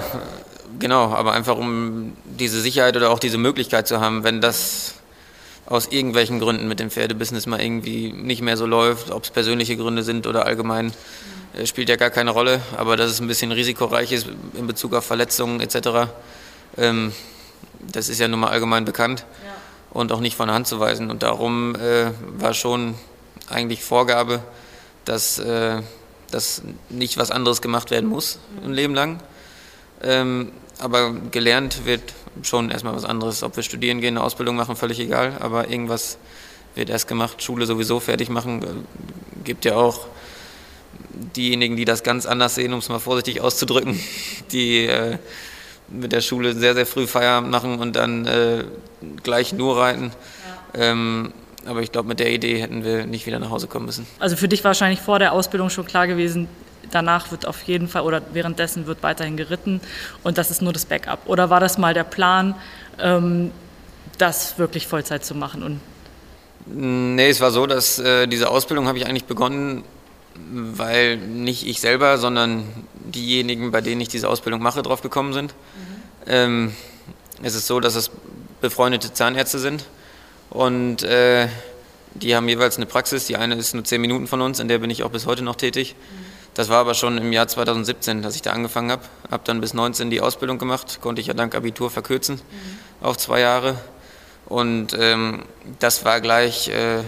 genau, 0.79 1.13
aber 1.13 1.33
einfach 1.33 1.57
um 1.57 2.13
diese 2.25 2.61
Sicherheit 2.61 2.95
oder 2.97 3.11
auch 3.11 3.19
diese 3.19 3.37
Möglichkeit 3.37 3.87
zu 3.87 3.99
haben, 3.99 4.23
wenn 4.23 4.41
das 4.41 4.95
aus 5.65 5.87
irgendwelchen 5.87 6.39
Gründen 6.39 6.67
mit 6.67 6.79
dem 6.79 6.89
Pferdebusiness 6.89 7.45
mal 7.45 7.61
irgendwie 7.61 8.13
nicht 8.13 8.41
mehr 8.41 8.57
so 8.57 8.65
läuft, 8.65 9.11
ob 9.11 9.23
es 9.23 9.31
persönliche 9.31 9.75
Gründe 9.75 10.03
sind 10.03 10.25
oder 10.25 10.45
allgemein, 10.45 10.87
äh, 10.87 10.91
spielt 11.65 11.89
ja 11.89 11.95
gar 11.95 12.09
keine 12.09 12.31
Rolle. 12.31 12.61
Aber 12.77 12.97
dass 12.97 13.11
es 13.11 13.19
ein 13.19 13.27
bisschen 13.27 13.51
risikoreich 13.51 14.11
ist 14.11 14.27
in 14.53 14.67
Bezug 14.67 14.93
auf 14.93 15.05
Verletzungen 15.05 15.61
etc., 15.61 16.09
ähm, 16.77 17.13
das 17.79 18.09
ist 18.09 18.19
ja 18.19 18.27
nun 18.27 18.39
mal 18.39 18.49
allgemein 18.49 18.85
bekannt 18.85 19.25
ja. 19.45 19.53
und 19.91 20.11
auch 20.11 20.19
nicht 20.19 20.35
von 20.35 20.47
der 20.47 20.55
Hand 20.55 20.67
zu 20.67 20.79
weisen. 20.79 21.11
Und 21.11 21.23
darum 21.23 21.75
äh, 21.75 22.11
war 22.37 22.53
schon 22.53 22.95
eigentlich 23.49 23.83
Vorgabe, 23.83 24.41
dass, 25.05 25.39
äh, 25.39 25.81
dass 26.31 26.61
nicht 26.89 27.17
was 27.17 27.31
anderes 27.31 27.61
gemacht 27.61 27.91
werden 27.91 28.09
muss 28.09 28.39
ein 28.63 28.73
Leben 28.73 28.93
lang. 28.93 29.19
Ähm, 30.03 30.51
aber 30.79 31.11
gelernt 31.31 31.85
wird 31.85 32.01
schon 32.43 32.69
erstmal 32.69 32.95
was 32.95 33.05
anderes. 33.05 33.43
Ob 33.43 33.55
wir 33.55 33.63
studieren 33.63 34.01
gehen, 34.01 34.17
eine 34.17 34.25
Ausbildung 34.25 34.55
machen, 34.55 34.75
völlig 34.75 34.99
egal. 34.99 35.37
Aber 35.39 35.69
irgendwas 35.69 36.17
wird 36.75 36.89
erst 36.89 37.07
gemacht. 37.07 37.41
Schule 37.41 37.65
sowieso 37.65 37.99
fertig 37.99 38.29
machen. 38.29 38.63
Äh, 38.63 39.43
gibt 39.43 39.65
ja 39.65 39.75
auch 39.75 40.07
diejenigen, 41.35 41.75
die 41.75 41.85
das 41.85 42.03
ganz 42.03 42.25
anders 42.25 42.55
sehen, 42.55 42.73
um 42.73 42.79
es 42.79 42.89
mal 42.89 42.99
vorsichtig 42.99 43.41
auszudrücken, 43.41 43.99
die 44.51 44.85
äh, 44.85 45.17
mit 45.89 46.11
der 46.11 46.21
Schule 46.21 46.53
sehr, 46.53 46.73
sehr 46.73 46.85
früh 46.85 47.07
Feierabend 47.07 47.51
machen 47.51 47.79
und 47.79 47.95
dann 47.95 48.25
äh, 48.25 48.65
gleich 49.23 49.53
nur 49.53 49.77
reiten. 49.77 50.11
Ja. 50.75 50.91
Ähm, 50.91 51.33
aber 51.65 51.81
ich 51.81 51.91
glaube, 51.91 52.07
mit 52.07 52.19
der 52.19 52.31
Idee 52.31 52.61
hätten 52.61 52.83
wir 52.83 53.05
nicht 53.05 53.25
wieder 53.25 53.39
nach 53.39 53.49
Hause 53.49 53.67
kommen 53.67 53.85
müssen. 53.85 54.07
Also 54.19 54.35
für 54.35 54.47
dich 54.47 54.63
wahrscheinlich 54.63 55.01
vor 55.01 55.19
der 55.19 55.33
Ausbildung 55.33 55.69
schon 55.69 55.85
klar 55.85 56.07
gewesen, 56.07 56.47
danach 56.91 57.31
wird 57.31 57.45
auf 57.45 57.63
jeden 57.63 57.87
Fall 57.87 58.03
oder 58.03 58.21
währenddessen 58.33 58.87
wird 58.87 59.03
weiterhin 59.03 59.35
geritten 59.35 59.81
und 60.23 60.37
das 60.37 60.51
ist 60.51 60.61
nur 60.61 60.73
das 60.73 60.85
Backup. 60.85 61.19
Oder 61.25 61.49
war 61.49 61.59
das 61.59 61.77
mal 61.77 61.93
der 61.93 62.05
Plan, 62.05 62.55
ähm, 62.99 63.51
das 64.17 64.57
wirklich 64.57 64.87
Vollzeit 64.87 65.25
zu 65.25 65.35
machen? 65.35 65.63
Und 65.63 65.81
nee, 66.65 67.29
es 67.29 67.41
war 67.41 67.51
so, 67.51 67.65
dass 67.65 67.99
äh, 67.99 68.27
diese 68.27 68.49
Ausbildung 68.49 68.87
habe 68.87 68.97
ich 68.97 69.05
eigentlich 69.05 69.25
begonnen, 69.25 69.83
weil 70.51 71.17
nicht 71.17 71.67
ich 71.67 71.79
selber, 71.81 72.17
sondern 72.17 72.63
diejenigen, 72.95 73.71
bei 73.71 73.81
denen 73.81 74.01
ich 74.01 74.07
diese 74.07 74.29
Ausbildung 74.29 74.61
mache, 74.61 74.81
drauf 74.81 75.01
gekommen 75.01 75.33
sind. 75.33 75.53
Mhm. 75.53 76.27
Ähm, 76.27 76.75
es 77.43 77.55
ist 77.55 77.67
so, 77.67 77.79
dass 77.79 77.95
es 77.95 78.11
befreundete 78.61 79.13
Zahnärzte 79.13 79.59
sind 79.59 79.85
und 80.49 81.03
äh, 81.03 81.47
die 82.15 82.35
haben 82.35 82.49
jeweils 82.49 82.77
eine 82.77 82.85
Praxis. 82.85 83.27
Die 83.27 83.37
eine 83.37 83.55
ist 83.55 83.73
nur 83.73 83.83
zehn 83.83 84.01
Minuten 84.01 84.27
von 84.27 84.41
uns, 84.41 84.59
in 84.59 84.67
der 84.67 84.79
bin 84.79 84.89
ich 84.89 85.03
auch 85.03 85.11
bis 85.11 85.25
heute 85.25 85.43
noch 85.43 85.55
tätig. 85.55 85.95
Mhm. 85.95 86.25
Das 86.57 86.69
war 86.69 86.79
aber 86.79 86.95
schon 86.95 87.19
im 87.19 87.31
Jahr 87.31 87.47
2017, 87.47 88.23
dass 88.23 88.35
ich 88.35 88.41
da 88.41 88.51
angefangen 88.51 88.89
habe. 88.89 89.03
Habe 89.29 89.43
dann 89.45 89.61
bis 89.61 89.75
19 89.75 90.09
die 90.09 90.21
Ausbildung 90.21 90.57
gemacht, 90.57 90.99
konnte 91.01 91.21
ich 91.21 91.27
ja 91.27 91.35
dank 91.35 91.53
Abitur 91.53 91.91
verkürzen 91.91 92.35
mhm. 92.35 93.05
auf 93.05 93.17
zwei 93.17 93.41
Jahre. 93.41 93.77
Und 94.47 94.97
ähm, 94.99 95.43
das 95.79 96.03
war 96.05 96.19
gleich, 96.21 96.69
äh, 96.69 97.03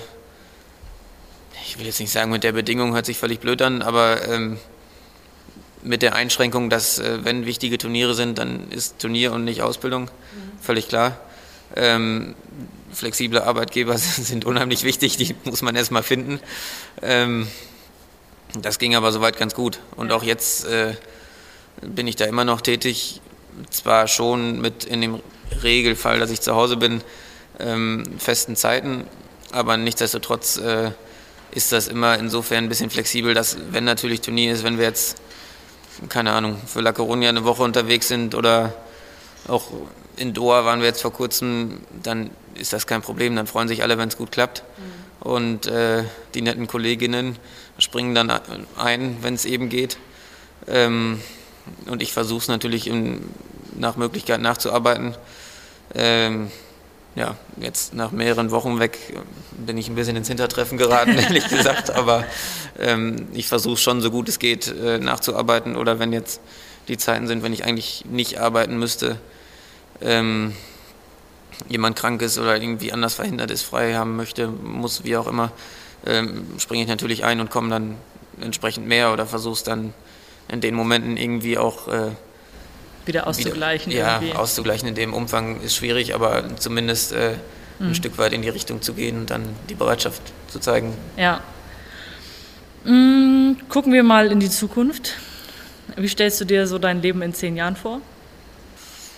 ich 1.70 1.78
will 1.78 1.86
jetzt 1.86 2.00
nicht 2.00 2.12
sagen, 2.12 2.32
mit 2.32 2.44
der 2.44 2.54
Bedingung 2.54 2.96
hört 2.96 3.06
sich 3.06 3.20
völlig 3.20 3.40
blöd 3.40 3.62
an, 3.62 3.84
aber 3.84 4.28
ähm, 4.28 4.58
mit 5.84 6.02
der 6.02 6.16
Einschränkung, 6.16 6.72
dass 6.72 6.98
äh, 6.98 7.24
wenn 7.24 7.46
wichtige 7.46 7.78
Turniere 7.78 8.16
sind, 8.16 8.40
dann 8.40 8.72
ist 8.72 8.98
Turnier 8.98 9.34
und 9.34 9.44
nicht 9.44 9.62
Ausbildung, 9.62 10.06
mhm. 10.06 10.10
völlig 10.60 10.88
klar. 10.88 11.20
Ähm, 11.76 12.34
flexible 12.92 13.44
Arbeitgeber 13.44 13.98
sind 14.00 14.46
unheimlich 14.46 14.84
wichtig, 14.84 15.18
die 15.18 15.36
muss 15.44 15.62
man 15.62 15.76
erstmal 15.76 16.02
finden. 16.02 16.40
Ähm, 17.04 17.48
das 18.60 18.80
ging 18.80 18.96
aber 18.96 19.12
soweit 19.12 19.38
ganz 19.38 19.54
gut. 19.54 19.80
Und 19.96 20.12
auch 20.12 20.24
jetzt 20.24 20.66
äh, 20.66 20.96
bin 21.84 22.08
ich 22.08 22.16
da 22.16 22.26
immer 22.26 22.46
noch 22.46 22.62
tätig. 22.62 23.22
Zwar 23.70 24.08
schon 24.08 24.60
mit 24.60 24.86
in 24.86 25.02
dem 25.02 25.22
Regelfall, 25.62 26.18
dass 26.18 26.32
ich 26.32 26.42
zu 26.42 26.56
Hause 26.56 26.78
bin, 26.78 27.02
ähm, 27.60 28.06
festen 28.18 28.56
Zeiten, 28.56 29.06
aber 29.52 29.78
nichtsdestotrotz 29.78 30.58
äh, 30.58 30.92
ist 31.52 31.72
das 31.72 31.88
immer 31.88 32.18
insofern 32.18 32.66
ein 32.66 32.70
bisschen 32.70 32.90
flexibel, 32.90 33.34
dass 33.34 33.58
wenn 33.72 33.84
natürlich 33.84 34.22
Turnier 34.22 34.54
ist, 34.54 34.64
wenn 34.64 34.78
wir 34.78 34.86
jetzt, 34.86 35.18
keine 36.10 36.32
Ahnung, 36.32 36.58
für 36.66 36.82
La 36.82 36.92
Coruña 36.92 37.30
eine 37.30 37.44
Woche 37.44 37.64
unterwegs 37.64 38.08
sind 38.08 38.36
oder 38.36 38.74
auch 39.48 39.68
in 40.18 40.34
Doha 40.34 40.66
waren 40.66 40.80
wir 40.80 40.88
jetzt 40.88 41.02
vor 41.02 41.14
kurzem, 41.14 41.80
dann 42.04 42.30
ist 42.56 42.74
das 42.74 42.86
kein 42.86 43.02
Problem, 43.02 43.36
dann 43.36 43.48
freuen 43.48 43.68
sich 43.68 43.84
alle, 43.84 43.98
wenn 43.98 44.10
es 44.10 44.18
gut 44.18 44.32
klappt. 44.32 44.64
Mhm. 44.78 45.28
Und 45.28 45.68
äh, 45.68 46.04
die 46.34 46.42
netten 46.42 46.68
Kolleginnen, 46.68 47.38
springen 47.78 48.16
dann 48.16 48.32
ein, 48.78 49.18
wenn 49.22 49.34
es 49.34 49.46
eben 49.46 49.70
geht. 49.70 49.98
Ähm, 50.68 51.22
und 51.88 52.02
ich 52.02 52.14
versuche 52.14 52.42
es 52.42 52.48
natürlich 52.48 52.88
in, 52.88 53.30
nach 53.76 53.96
Möglichkeit 53.96 54.42
nachzuarbeiten. 54.42 55.16
Ähm, 55.94 56.52
ja, 57.16 57.36
jetzt 57.60 57.94
nach 57.94 58.12
mehreren 58.12 58.52
Wochen 58.52 58.80
weg 58.80 58.98
bin 59.52 59.78
ich 59.78 59.90
ein 59.90 59.96
bisschen 59.96 60.16
ins 60.16 60.28
Hintertreffen 60.28 60.78
geraten, 60.78 61.12
ehrlich 61.18 61.48
gesagt. 61.48 61.92
Aber 61.92 62.24
ähm, 62.80 63.28
ich 63.34 63.48
versuche 63.48 63.78
schon 63.78 64.02
so 64.02 64.12
gut 64.12 64.30
es 64.30 64.40
geht 64.40 64.68
äh, 64.68 65.00
nachzuarbeiten. 65.00 65.76
Oder 65.76 66.00
wenn 66.00 66.14
jetzt 66.14 66.42
die 66.88 66.98
Zeiten 66.98 67.28
sind, 67.28 67.44
wenn 67.44 67.54
ich 67.54 67.66
eigentlich 67.66 68.06
nicht 68.10 68.40
arbeiten 68.40 68.78
müsste, 68.78 69.20
ähm, 70.02 70.56
jemand 71.68 71.98
krank 71.98 72.22
ist 72.22 72.38
oder 72.38 72.56
irgendwie 72.56 72.94
anders 72.94 73.16
verhindert 73.16 73.52
ist, 73.52 73.64
frei 73.64 73.96
haben 73.96 74.16
möchte, 74.16 74.48
muss, 74.48 75.04
wie 75.04 75.18
auch 75.18 75.28
immer, 75.28 75.52
ähm, 76.06 76.46
springe 76.58 76.84
ich 76.84 76.90
natürlich 76.90 77.26
ein 77.26 77.42
und 77.42 77.50
komme 77.50 77.70
dann 77.70 77.98
entsprechend 78.40 78.88
mehr 78.88 79.12
oder 79.12 79.26
versuche 79.26 79.54
es 79.54 79.64
dann 79.64 79.94
in 80.48 80.62
den 80.62 80.74
Momenten 80.74 81.18
irgendwie 81.18 81.58
auch 81.58 81.88
äh, 81.90 82.12
wieder 83.10 83.28
auszugleichen. 83.28 83.92
Wieder, 83.92 84.02
ja, 84.02 84.16
irgendwie. 84.22 84.38
auszugleichen 84.38 84.88
in 84.88 84.96
dem 84.96 85.14
Umfang 85.14 85.60
ist 85.62 85.76
schwierig, 85.76 86.16
aber 86.16 86.56
zumindest 86.58 87.12
äh, 87.12 87.34
mhm. 87.80 87.88
ein 87.88 87.96
Stück 87.96 88.18
weit 88.18 88.32
in 88.32 88.42
die 88.42 88.50
Richtung 88.50 88.82
zu 88.82 88.94
gehen 88.94 89.18
und 89.18 89.30
dann 89.30 89.44
die 89.68 89.76
Bereitschaft 89.76 90.22
zu 90.48 90.60
zeigen. 90.60 90.94
Ja. 91.18 91.42
Mhm, 92.86 93.58
gucken 93.68 93.92
wir 93.92 94.04
mal 94.04 94.32
in 94.32 94.40
die 94.40 94.50
Zukunft. 94.50 95.16
Wie 95.98 96.08
stellst 96.08 96.40
du 96.40 96.46
dir 96.46 96.66
so 96.68 96.78
dein 96.78 97.02
Leben 97.02 97.22
in 97.22 97.34
zehn 97.34 97.58
Jahren 97.58 97.76
vor? 97.76 98.00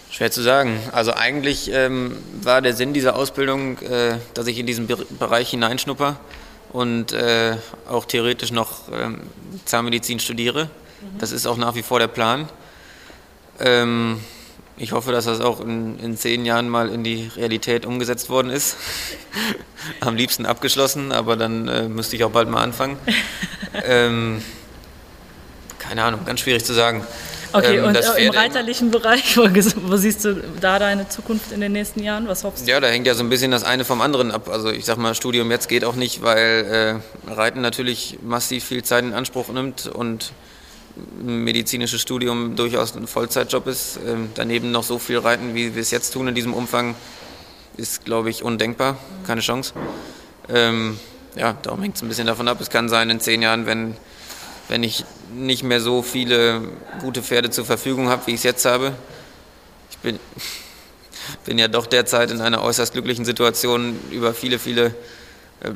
Schwer 0.10 0.32
zu 0.32 0.42
sagen. 0.42 0.80
Also 0.92 1.14
eigentlich 1.14 1.72
ähm, 1.72 2.18
war 2.42 2.62
der 2.62 2.74
Sinn 2.74 2.94
dieser 2.94 3.16
Ausbildung, 3.16 3.78
äh, 3.80 4.16
dass 4.34 4.48
ich 4.48 4.58
in 4.58 4.66
diesen 4.66 4.88
Be 4.88 4.98
Bereich 5.20 5.52
hineinschnupper 5.52 6.20
und 6.72 7.14
äh, 7.14 7.56
auch 7.90 8.06
theoretisch 8.06 8.52
noch 8.52 8.92
ähm, 8.92 9.22
Zahnmedizin 9.66 10.20
studiere. 10.20 10.66
Mhm. 10.66 11.20
Das 11.20 11.32
ist 11.32 11.46
auch 11.46 11.58
nach 11.58 11.76
wie 11.76 11.84
vor 11.84 12.00
der 12.00 12.08
Plan. 12.08 12.50
Ähm, 13.62 14.20
ich 14.78 14.94
hoffe, 14.94 15.12
dass 15.12 15.26
das 15.26 15.42
auch 15.42 15.60
in, 15.60 16.00
in, 16.00 16.18
zehn 16.18 16.44
Jahren 16.46 16.68
mal 16.68 16.90
in 16.90 17.04
die 17.04 17.30
Realität 17.36 17.86
umgesetzt 17.86 18.30
worden 18.30 18.50
ist. 18.50 18.78
Am 20.00 20.16
liebsten 20.16 20.46
abgeschlossen, 20.46 21.12
aber 21.12 21.36
dann 21.36 21.68
äh, 21.68 21.88
müsste 21.88 22.16
ich 22.16 22.24
auch 22.24 22.32
bald 22.32 22.50
mal 22.50 22.64
anfangen. 22.64 22.98
ähm, 23.86 24.42
keine 25.78 26.04
Ahnung, 26.04 26.22
ganz 26.26 26.40
schwierig 26.40 26.66
zu 26.66 26.74
sagen. 26.74 27.06
Okay, 27.54 27.78
ähm, 27.78 27.86
und 27.86 27.98
im 28.18 28.32
reiterlichen 28.32 28.92
Bereich, 28.92 29.38
wo, 29.38 29.44
wo, 29.44 29.98
siehst 29.98 30.24
du 30.26 30.42
da 30.60 30.80
deine 30.80 31.10
Zukunft 31.10 31.52
in 31.52 31.62
den 31.62 31.74
nächsten 31.74 32.02
Jahren? 32.02 32.28
Was 32.28 32.44
hoffst 32.44 32.66
du? 32.66 32.72
Ja, 32.72 32.80
da 32.80 32.88
hängt 32.88 33.06
ja 33.06 33.14
so 33.14 33.24
ein 33.24 33.30
bisschen 33.30 33.52
das 33.52 33.64
eine 33.64 33.84
vom 33.86 34.02
anderen 34.02 34.32
ab. 34.32 34.50
Also 34.50 34.72
ich 34.72 34.86
sag 34.86 34.98
mal, 34.98 35.14
Studium 35.16 35.52
jetzt 35.52 35.68
geht 35.68 35.84
auch 35.84 35.96
nicht, 35.96 36.22
weil 36.22 37.02
äh, 37.28 37.32
Reiten 37.32 37.62
natürlich 37.62 38.20
massiv 38.24 38.64
viel 38.64 38.84
Zeit 38.84 39.04
in 39.04 39.14
Anspruch 39.14 39.50
nimmt 39.50 39.88
und 39.88 40.32
ein 41.22 41.44
medizinisches 41.44 42.02
Studium 42.02 42.56
durchaus 42.56 42.96
ein 42.96 43.08
Vollzeitjob 43.08 43.68
ist. 43.68 44.00
Ähm, 44.08 44.30
daneben 44.36 44.72
noch 44.72 44.84
so 44.84 45.00
viel 45.00 45.18
reiten, 45.18 45.56
wie 45.56 45.76
wir 45.76 45.82
es 45.82 45.92
jetzt 45.92 46.12
tun 46.12 46.28
in 46.28 46.36
diesem 46.36 46.54
Umfang, 46.54 46.96
ist, 47.78 48.06
glaube 48.06 48.30
ich, 48.30 48.44
undenkbar. 48.44 48.98
Keine 49.26 49.42
Chance. 49.42 49.74
Ähm, 50.50 51.00
ja, 51.36 51.58
darum 51.62 51.82
hängt 51.82 51.96
es 51.96 52.02
ein 52.02 52.10
bisschen 52.10 52.28
davon 52.28 52.48
ab. 52.48 52.60
Es 52.60 52.70
kann 52.70 52.90
sein, 52.90 53.10
in 53.10 53.20
zehn 53.20 53.42
Jahren, 53.42 53.66
wenn 53.66 53.96
wenn 54.72 54.84
ich 54.84 55.04
nicht 55.36 55.64
mehr 55.64 55.82
so 55.82 56.02
viele 56.02 56.62
gute 57.02 57.22
Pferde 57.22 57.50
zur 57.50 57.66
Verfügung 57.66 58.08
habe, 58.08 58.26
wie 58.28 58.32
ich 58.32 58.38
es 58.38 58.44
jetzt 58.44 58.64
habe. 58.64 58.94
Ich 59.90 59.98
bin, 59.98 60.18
bin 61.46 61.58
ja 61.58 61.68
doch 61.68 61.86
derzeit 61.86 62.32
in 62.32 62.40
einer 62.40 62.64
äußerst 62.64 62.94
glücklichen 62.94 63.26
Situation 63.26 64.00
über 64.12 64.34
viele, 64.34 64.60
viele, 64.60 64.96
äh, 65.60 65.72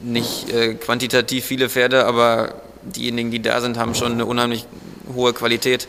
nicht 0.00 0.52
äh, 0.52 0.74
quantitativ 0.74 1.46
viele 1.46 1.70
Pferde, 1.70 2.04
aber 2.04 2.60
diejenigen, 2.82 3.30
die 3.30 3.42
da 3.42 3.60
sind, 3.60 3.78
haben 3.78 3.94
schon 3.94 4.12
eine 4.12 4.26
unheimlich 4.26 4.66
hohe 5.14 5.32
Qualität, 5.32 5.88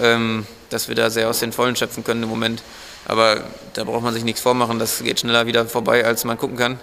ähm, 0.00 0.46
dass 0.70 0.88
wir 0.88 0.94
da 0.94 1.10
sehr 1.10 1.28
aus 1.28 1.40
den 1.40 1.52
Vollen 1.52 1.76
schöpfen 1.76 2.04
können 2.04 2.22
im 2.22 2.28
Moment. 2.28 2.62
Aber 3.06 3.44
da 3.74 3.84
braucht 3.84 4.02
man 4.02 4.14
sich 4.14 4.24
nichts 4.24 4.40
vormachen, 4.40 4.78
das 4.78 5.02
geht 5.02 5.20
schneller 5.20 5.46
wieder 5.46 5.66
vorbei, 5.66 6.04
als 6.04 6.24
man 6.24 6.38
gucken 6.38 6.56
kann. 6.56 6.78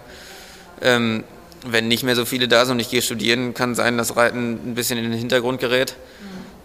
Ähm, 0.81 1.23
wenn 1.65 1.87
nicht 1.87 2.03
mehr 2.03 2.15
so 2.15 2.25
viele 2.25 2.47
da 2.47 2.65
sind 2.65 2.73
und 2.73 2.79
ich 2.79 2.89
gehe 2.89 3.01
studieren, 3.01 3.53
kann 3.53 3.75
sein, 3.75 3.97
dass 3.97 4.15
Reiten 4.15 4.71
ein 4.71 4.75
bisschen 4.75 4.97
in 4.97 5.05
den 5.05 5.19
Hintergrund 5.19 5.59
gerät. 5.59 5.95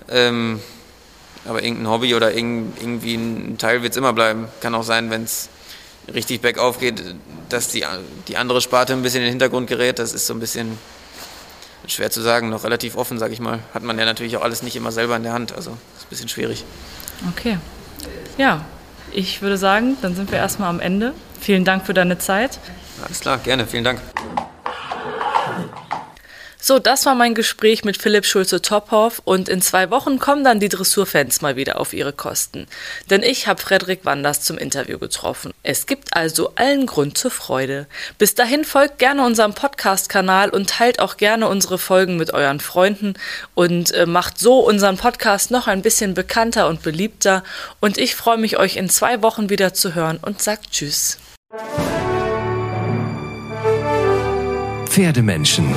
Ähm, 0.08 0.60
aber 1.44 1.62
irgendein 1.62 1.88
Hobby 1.88 2.14
oder 2.14 2.34
irgendwie 2.34 3.14
ein 3.14 3.56
Teil 3.58 3.82
wird 3.82 3.92
es 3.92 3.96
immer 3.96 4.12
bleiben. 4.12 4.48
Kann 4.60 4.74
auch 4.74 4.82
sein, 4.82 5.10
wenn 5.10 5.24
es 5.24 5.48
richtig 6.12 6.40
bergauf 6.40 6.78
geht, 6.78 7.02
dass 7.48 7.68
die, 7.68 7.84
die 8.28 8.36
andere 8.36 8.60
Sparte 8.60 8.92
ein 8.92 9.02
bisschen 9.02 9.20
in 9.20 9.26
den 9.26 9.32
Hintergrund 9.32 9.68
gerät. 9.68 9.98
Das 9.98 10.12
ist 10.12 10.26
so 10.26 10.34
ein 10.34 10.40
bisschen 10.40 10.78
schwer 11.86 12.10
zu 12.10 12.20
sagen, 12.20 12.48
noch 12.50 12.64
relativ 12.64 12.96
offen, 12.96 13.18
sage 13.18 13.32
ich 13.32 13.40
mal. 13.40 13.60
Hat 13.74 13.82
man 13.82 13.98
ja 13.98 14.04
natürlich 14.04 14.36
auch 14.36 14.42
alles 14.42 14.62
nicht 14.62 14.76
immer 14.76 14.92
selber 14.92 15.16
in 15.16 15.22
der 15.22 15.32
Hand. 15.32 15.52
Also 15.54 15.70
ist 15.96 16.04
ein 16.04 16.10
bisschen 16.10 16.28
schwierig. 16.28 16.64
Okay. 17.32 17.58
Ja, 18.38 18.64
ich 19.12 19.42
würde 19.42 19.56
sagen, 19.56 19.96
dann 20.02 20.14
sind 20.14 20.30
wir 20.30 20.38
erstmal 20.38 20.68
am 20.68 20.80
Ende. 20.80 21.14
Vielen 21.40 21.64
Dank 21.64 21.86
für 21.86 21.94
deine 21.94 22.18
Zeit. 22.18 22.58
Alles 23.04 23.20
klar, 23.20 23.38
gerne, 23.38 23.66
vielen 23.66 23.84
Dank. 23.84 24.00
So, 26.66 26.80
das 26.80 27.06
war 27.06 27.14
mein 27.14 27.36
Gespräch 27.36 27.84
mit 27.84 27.96
Philipp 27.96 28.26
Schulze-Tophoff 28.26 29.22
und 29.24 29.48
in 29.48 29.62
zwei 29.62 29.88
Wochen 29.92 30.18
kommen 30.18 30.42
dann 30.42 30.58
die 30.58 30.68
Dressurfans 30.68 31.40
mal 31.40 31.54
wieder 31.54 31.78
auf 31.78 31.92
ihre 31.92 32.12
Kosten. 32.12 32.66
Denn 33.08 33.22
ich 33.22 33.46
habe 33.46 33.62
Frederik 33.62 34.04
Wanders 34.04 34.40
zum 34.40 34.58
Interview 34.58 34.98
getroffen. 34.98 35.54
Es 35.62 35.86
gibt 35.86 36.16
also 36.16 36.50
allen 36.56 36.86
Grund 36.86 37.16
zur 37.16 37.30
Freude. 37.30 37.86
Bis 38.18 38.34
dahin 38.34 38.64
folgt 38.64 38.98
gerne 38.98 39.24
unserem 39.24 39.54
Podcast-Kanal 39.54 40.50
und 40.50 40.68
teilt 40.68 40.98
auch 40.98 41.18
gerne 41.18 41.46
unsere 41.46 41.78
Folgen 41.78 42.16
mit 42.16 42.34
euren 42.34 42.58
Freunden 42.58 43.14
und 43.54 43.92
äh, 43.92 44.04
macht 44.04 44.40
so 44.40 44.58
unseren 44.58 44.96
Podcast 44.96 45.52
noch 45.52 45.68
ein 45.68 45.82
bisschen 45.82 46.14
bekannter 46.14 46.66
und 46.66 46.82
beliebter. 46.82 47.44
Und 47.78 47.96
ich 47.96 48.16
freue 48.16 48.38
mich, 48.38 48.58
euch 48.58 48.76
in 48.76 48.90
zwei 48.90 49.22
Wochen 49.22 49.50
wieder 49.50 49.72
zu 49.72 49.94
hören 49.94 50.18
und 50.20 50.42
sagt 50.42 50.72
Tschüss. 50.72 51.18
Pferdemenschen 54.86 55.72